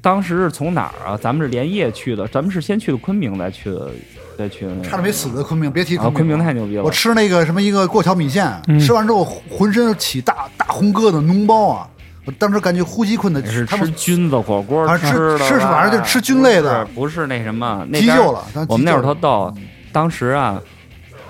[0.00, 1.16] 当时是从哪儿啊？
[1.16, 3.90] 咱们是连夜去的，咱们是先去的昆明，再去的，
[4.36, 4.84] 再去的那个。
[4.84, 6.10] 差点没死在昆明，别提啊！
[6.10, 6.90] 昆明太牛逼了我！
[6.90, 11.88] 吃那个什么一个过桥米线，嗯吃完之后浑身起大大红疙瘩脓包啊！
[12.26, 18.44] 我当时感觉呼吸困难，是吃们菌子火锅啊吃吃的吧，吃反正就吃菌类的不是不是那什么那边急救了。
[18.54, 19.54] 当我们那会儿急救特逗，
[19.92, 20.58] 当时啊，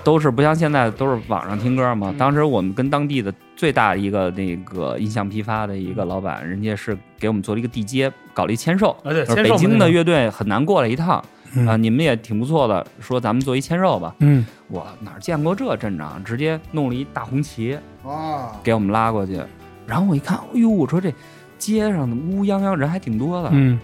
[0.05, 2.11] 都是不像现在都是网上听歌嘛。
[2.13, 8.91] 嗯当时我们跟当地的最大的一个那个音像批发的一个老板，人家是给我们做了一个地接，搞了一签售。
[9.03, 11.23] 啊对就是签售嘛那个北京的乐队很难过来一趟
[11.57, 11.67] 嗯。
[11.67, 14.15] 啊，你们也挺不错的，说咱们做一签售吧。
[14.21, 14.45] 嗯。
[14.69, 19.41] 我哪儿见过这阵仗，直接弄了一大红旗啊，给我们拉过去。
[19.87, 21.13] 然后我一看，哎呦，我说这
[21.59, 23.79] 街上的乌泱泱人还挺多的，嗯。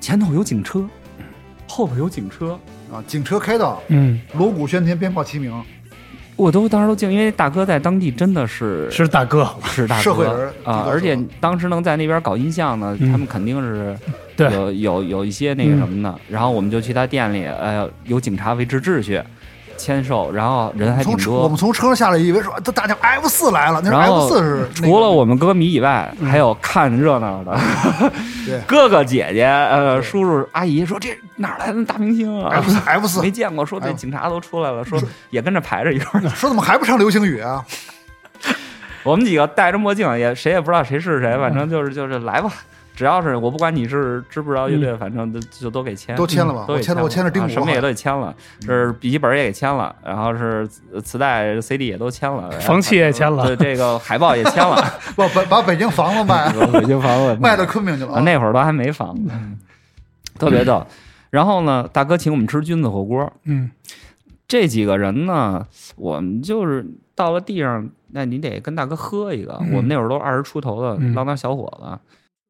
[0.00, 0.86] 前头有警车，
[1.66, 2.58] 后边有警车，
[2.92, 5.52] 啊，警车开道，嗯，锣鼓喧天，鞭炮齐鸣，
[6.36, 13.10] 我都当时都惊，因为大哥在当地真的是是大哥，是大哥社会人啊，而且当时能在那边搞音像呢，嗯。
[13.10, 13.96] 他们肯定是
[14.36, 14.52] 对。
[14.52, 16.20] 有有有一些那个什么的。
[16.28, 19.20] 然后我们就去他店里，哎呀，有警察维持秩序，
[19.76, 21.56] 签售，然后人还挺从车我们。
[21.56, 27.58] 从车上下来，以为说这大家 F 四来了，那是 F 四是那个除了我们歌迷以外，还有看热闹的
[28.44, 35.00] 对 哥哥姐姐、呃叔叔阿姨，说这哪来的大明星啊 F 四 F 四没，见过，说这警察都出来了，说
[35.30, 36.28] 也跟着排着一块儿。
[36.34, 37.64] 说怎么还不唱流星雨啊？
[39.04, 42.50] 我们几个戴着墨镜，也谁也不知道谁是谁，反正就是就是来吧。
[42.96, 46.64] 只要是我不管你是知不知道乐队，反正就就都给签，都签了吧？
[46.66, 50.66] 都签了我签了丁武啊什么也都给签了，是笔记本也给签了，然后是
[51.04, 53.54] 磁带、CD 也都签了，房契也签了。
[53.54, 54.82] 对，这个海报也签了，
[55.14, 56.66] 把把把北京房子卖了。
[56.72, 58.18] 北京房子 卖到昆明去了。
[58.22, 59.30] 那会儿都还没房子，
[60.38, 60.84] 特别逗。
[61.28, 63.70] 然后呢，大哥请我们吃菌子火锅，嗯。
[64.48, 65.66] 这几个人呢，
[65.96, 66.86] 我们就是
[67.16, 69.58] 到了地上，那你得跟大哥喝一个。
[69.60, 69.72] 嗯。
[69.72, 71.12] 我们那会儿都二十出头的嗯。
[71.14, 71.98] 浪荡小伙子，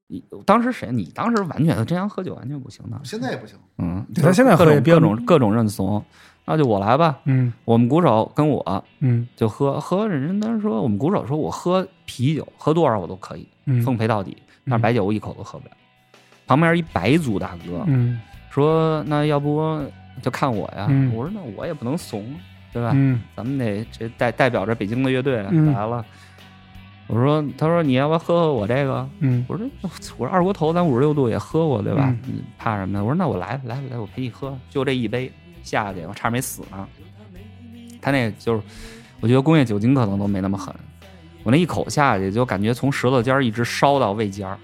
[0.08, 0.90] 你当时谁？
[0.92, 3.00] 你当时完全真想喝酒，完全不行的。
[3.02, 6.02] 现在也不行，嗯，对他现在喝各也别种各种各种认怂，
[6.44, 7.18] 那就我来吧。
[7.24, 14.36] 嗯我们鼓手跟我嗯就喝喝，人家当时说我们鼓手说我喝啤酒喝多少我都可以，嗯奉陪到底。
[14.68, 15.74] 但是白酒我一口都喝不了。
[16.46, 19.80] 旁边一白族大哥嗯说：“那要不
[20.22, 22.24] 就看我呀？”嗯我说：“那我也不能怂，
[22.72, 26.04] 对吧？”嗯咱们得这代代表着北京的乐队嗯来了。
[27.08, 29.08] 我说，他说你要不要喝喝我这个？
[29.20, 29.66] 嗯我说，
[30.16, 32.14] 我说二锅头咱五十六度也喝过对吧？
[32.58, 33.04] 怕什么呀？
[33.04, 35.30] 我说那我来来来，我陪你喝，就这一杯
[35.62, 36.86] 下去，我差点没死呢。
[38.02, 38.62] 他那就是，
[39.20, 40.74] 我觉得工业酒精可能都没那么狠，
[41.42, 44.58] 我那一口下去就感觉从舌头尖儿一直烧到胃尖儿。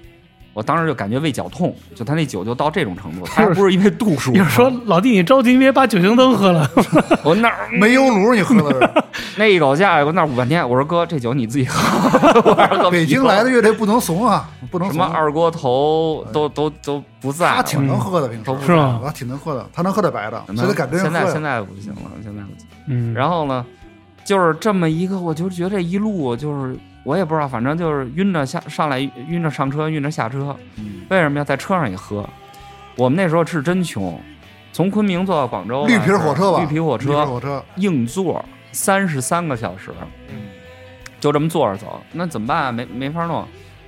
[0.54, 4.32] 我当时就感觉胃绞痛，就他那酒就到这种程度，他还不是因为度数。
[4.32, 6.68] 你是说老弟你着急，你别把酒精灯喝了。
[7.24, 9.04] 我那儿煤油炉你喝的是
[9.36, 10.68] 那一口下去，我那儿捂半天。
[10.68, 12.90] 我说哥，这酒你自己喝。
[12.90, 14.96] 北京来的乐队不能怂啊，不能什。
[14.98, 17.56] 么二锅头都都都不在了。
[17.56, 21.24] 他挺能喝的，平时是吗他挺能喝的，他能喝点白的，嗯所以他敢跟人喝呀。
[21.24, 22.66] 现在现在不行了，现在不行。
[22.88, 23.64] 嗯然后呢，
[24.24, 30.56] 就是这么一个，我就觉得这一路就是我也不知道，反正就是晕着下上来，晕着上车，晕着下车。
[30.76, 32.26] 嗯为什么要在车上也喝？
[32.96, 34.18] 我们那时候是真穷，
[34.72, 39.90] 从昆明坐到广州，绿皮火车吧，绿皮火车火车，硬座三十三个小时，
[41.20, 42.72] 就这么坐着走，那怎么办啊？
[42.72, 43.46] 没没法弄，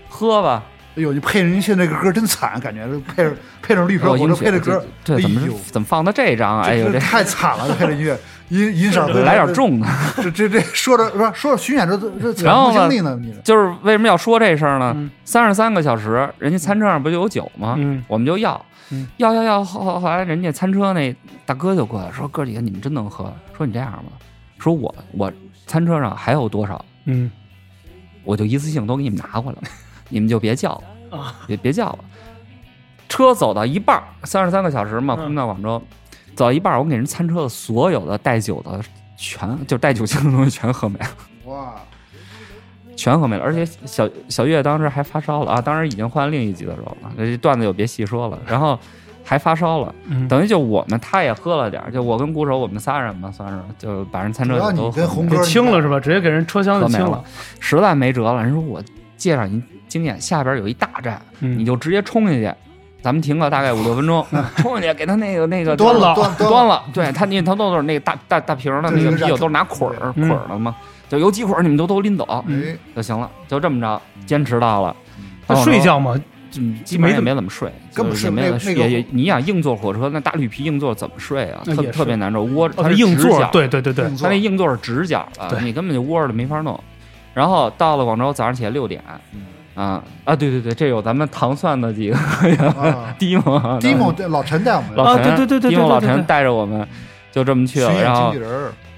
[0.09, 0.63] 喝吧。
[0.97, 5.41] 哎呦，你配人家现在这个歌真惨，感觉配着配上绿皮火车配的歌，这怎么
[5.73, 6.67] 怎么放的这张啊？
[6.67, 8.17] 哎呦，这这太惨了，这配的音乐，
[8.49, 9.89] 音音色来点，重的。
[10.17, 13.19] 这这这说着不是说着巡演这这这然后呢惨痛经历呢？
[13.21, 15.11] 你就是为什么要说这事儿呢嗯？
[15.25, 17.75] 三十三个小时，人家餐车上不就有酒吗？
[17.79, 19.65] 嗯我们就要嗯，要要要。
[19.65, 21.15] 后后后来人家餐车那
[21.45, 23.35] 大哥就过来说：“哥几个，你们真能喝？
[23.57, 24.13] 说你这样吧，
[24.59, 25.33] 说我我
[25.67, 27.31] 餐车上还有多少，嗯
[28.23, 29.69] 我就一次性都给你们拿过来了，
[30.15, 30.71] 你们就别叫
[31.11, 31.99] 了，啊别别叫了。
[33.09, 35.83] 车走到一半儿，三十三个小时嘛，空到广州，
[36.35, 38.81] 走到一半儿，我给人餐车的所有的带酒的
[39.17, 41.07] 全就带酒精的东西全喝没了。”
[41.47, 41.75] 哇，
[42.97, 48.39] 全喝没了，而且小小月当时还发烧了啊，当时已经换另一级的时候了，这段子就别细说了。
[48.47, 48.79] 然后
[49.23, 56.01] 还发烧了，嗯等于就我们他也喝了点儿，就我跟鼓手我们仨人嘛，算是就把人餐车都给清了是吧？
[56.01, 57.23] 直接给人车厢就清了，
[57.61, 58.43] 实在没辙了。
[58.43, 58.83] 人说我
[59.17, 59.63] 介绍您
[59.95, 62.53] 经验，下边有一大站，嗯你就直接冲下去，
[63.01, 64.27] 咱们停个大概五六分钟，
[64.59, 70.75] 冲进去给他那个那个端了端端了，对他那他都是那个大大大瓶的那个啤酒都是拿捆捆儿的嘛，
[71.09, 74.97] 就有几捆儿你们都都拎走哎，就行了，就这么着坚持到了。
[75.47, 76.21] 那睡觉嘛，
[76.59, 78.75] 嗯，基本上也没怎么睡，根本就是没怎么睡。
[78.75, 81.63] 那那个也也你想硬座火车，那大绿皮硬座怎么睡啊？
[81.65, 86.83] 特特别难受，窝着哦它是硬座直角，对对对对，硬座它那硬座是直角的，你根本就窝着没法弄。
[87.35, 89.03] 然后到了广州，早上起来六点，
[89.75, 96.87] 啊啊，对对对，这有咱们糖蒜的几个啊， 迪蒙，迪梦老陈带我们老陈，啊对对对对迪蒙老陈带着我们
[97.33, 98.33] 就这么去了，然后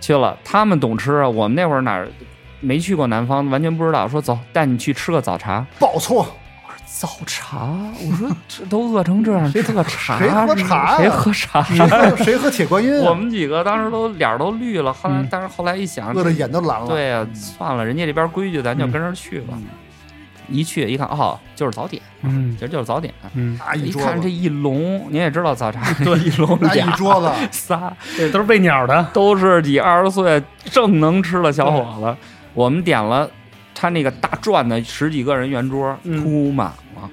[0.01, 2.07] 去了，他们懂吃啊，我们那会儿哪儿
[2.61, 4.07] 没去过南方，完全不知道。
[4.07, 5.64] 说走，带你去吃个早茶。
[5.79, 6.27] 报错，
[6.87, 7.68] 早茶，
[8.07, 10.18] 我说这都饿成这样，谁喝茶？
[10.18, 11.62] 谁喝茶呀谁喝茶？
[11.62, 13.09] 谁喝谁喝铁观音啊？
[13.11, 14.93] 我们几个当时都脸儿都绿了。
[14.93, 16.87] 后来嗯，但是后来一想，饿的眼都蓝了。
[16.87, 19.55] 对呀、算了，人家这边规矩，咱就跟着去吧。
[20.49, 23.13] 一去一看，哦，就是早点，嗯其实就是早点。
[23.35, 29.07] 嗯，一看这一笼，您也知道早茶对 一笼那一桌子， 仨，这都是喂鸟的。
[29.13, 32.17] 都是几二十岁正能吃的小伙子。
[32.55, 33.29] 我们点了
[33.75, 37.11] 他那个大转的十几个人圆桌，嗯铺满了。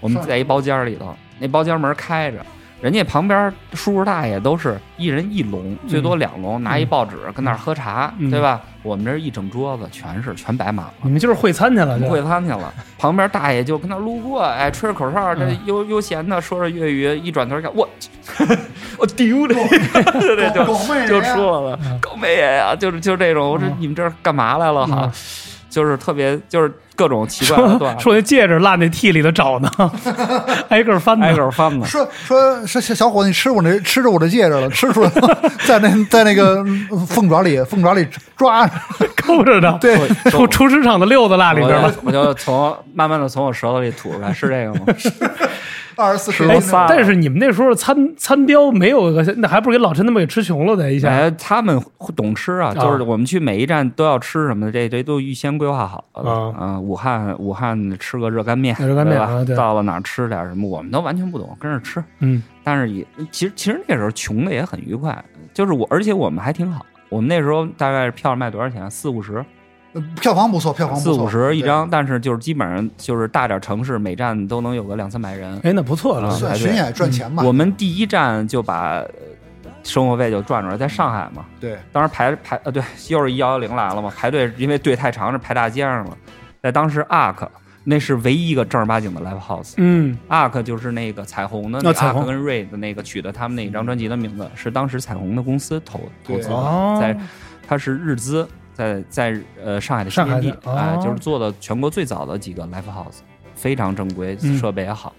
[0.00, 2.44] 我们在一包间里头，那包间门开着，
[2.80, 8.30] 人家旁边叔叔大爷都是一人一笼，最多两笼，拿一报纸跟那儿喝茶，嗯。
[8.30, 8.60] 对吧？
[8.82, 10.92] 我们这一整桌子全是全摆满了。
[11.02, 15.58] 你们就是会餐去了，就会餐去了，旁边大爷就跟那儿路过，哎，吹着口哨，这嗯。
[15.64, 17.88] 悠悠闲的说着粤语，一转头一看，我
[18.98, 23.76] 我丢的，对对，就就说了嗯，高妹爷呀，就是就这种，我说嗯。
[23.78, 25.12] 你们这儿干嘛来了哈嗯？
[25.76, 29.70] 就是特别就是各种奇怪的说段 子，说那戒指落那屉里头找呢，
[30.70, 31.36] 挨个翻呢挨。
[31.36, 31.84] 个翻呢。
[31.84, 36.64] 说说说小伙子，你吃我那吃着我的戒指了，吃出来了， 在那在那个
[37.06, 38.08] 凤爪里凤爪里
[38.38, 39.98] 抓，着抠着呢，对，
[40.30, 41.94] 厨厨师厂的溜子落里我边了。
[42.02, 44.86] 我就从慢慢的从我舌头里吐出来，是这个吗？
[45.96, 51.08] 二十四吃时间都仨但是你们那时候餐餐标没有个，那还不是给老陈他们给吃穷了的一下。
[51.08, 51.82] 哎，他们
[52.14, 56.30] 懂吃啊，啊就是我们去每一站都要吃什么的，这这都预先规划好了。
[56.30, 62.02] 啊嗯，武汉武汉吃个热干面，热干面对吧啊对到了哪儿吃点什么，我们都完全不懂，跟着吃。
[62.20, 65.24] 嗯但是也其实其实那时候穷的也很愉快，
[65.54, 66.84] 就是我，而且我们还挺好。
[67.08, 68.90] 我们那时候大概是票卖多少钱？
[68.90, 69.44] 四五十，
[69.96, 71.88] 呃票房不错，票房不错，四五十一，张。
[71.90, 75.58] 但是就是基本上就是大点城市，每站都能有个两三百人。
[75.64, 77.42] 哎，那不错了巡演赚钱嘛。
[77.42, 79.08] 我们第一站就把呃
[79.82, 81.44] 生活费就赚出来，在上海嘛。
[81.58, 86.16] 对，当时排排呃，对，又是一幺幺零来了嘛，排队因为队太长，是排大街上了。
[86.62, 87.48] 在当时 ARK
[87.84, 89.74] 那是唯一一个正儿八经的 live house。
[89.76, 97.16] 嗯 ARK 就是那个彩虹的，那彩虹跟 Ray 的那个取的他们那一张专辑的名字，是当时彩虹的公司投投资的，哦，在
[97.68, 103.20] 它是日资在在呃上海的新上海天地，啊就是做的全国最早的几个 live house，
[103.54, 105.14] 非常正规，嗯设备也好。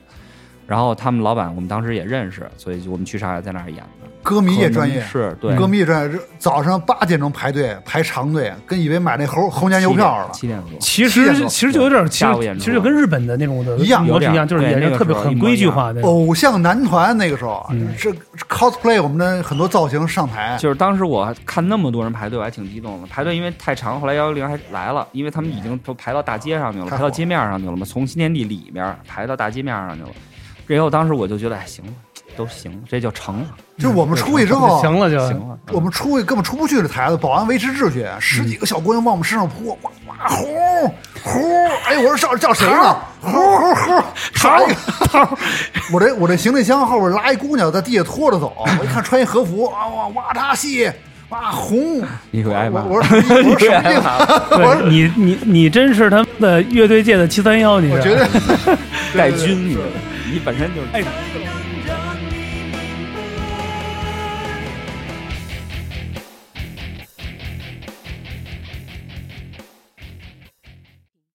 [0.67, 3.96] 然后他们老板我们当时也认识，所以就我们去上海在那儿演的。
[4.27, 10.29] 歌迷也专业，是对，歌迷也专业，早上八点钟排队排长队，跟以为买那猴猴年邮票了。
[10.33, 10.77] 七点多。
[10.81, 16.01] 其实其实就有点，其实其实就跟日本的那种的一样模式一样，就是对演的特别很规矩化的。
[16.01, 18.13] 偶像男团那个时候啊嗯是
[18.49, 23.07] cosplay 我们的很多造型上台，就是当时我看那么多人排队，我还挺激动的。
[23.07, 30.09] 排队因为太长，后来幺幺零还来了，因为他们已经都排到大街上去了，排到街面上去了嘛，从新天地里面排到大街面上去了。
[30.65, 31.91] 然后当时我就觉得，哎，行了，
[32.37, 35.57] 都行，这就成了，就是我们出去之后，行了就行了。
[35.71, 40.45] 我们出去根本出不去这台子，保安维持秩序，十几个小姑娘往我们身上扑，哇哇呼
[41.23, 41.39] 呼！
[41.85, 42.95] 哎，我说叫叫谁呢？
[43.19, 44.03] 呼呼呼！
[44.33, 45.29] 插一个，
[45.91, 50.89] 我这我这行李箱后边拉一姑娘在地下拖着走，我一看穿一和服，啊哇哇他西
[51.29, 54.55] 哇红，你会挨骂，我 我说我说什么意思？
[54.55, 58.27] 对你你你真是他们的乐队界的七三幺，你是我觉得
[59.17, 59.77] 带军，你
[60.31, 60.87] 你本身就是。
[60.93, 61.03] 哎。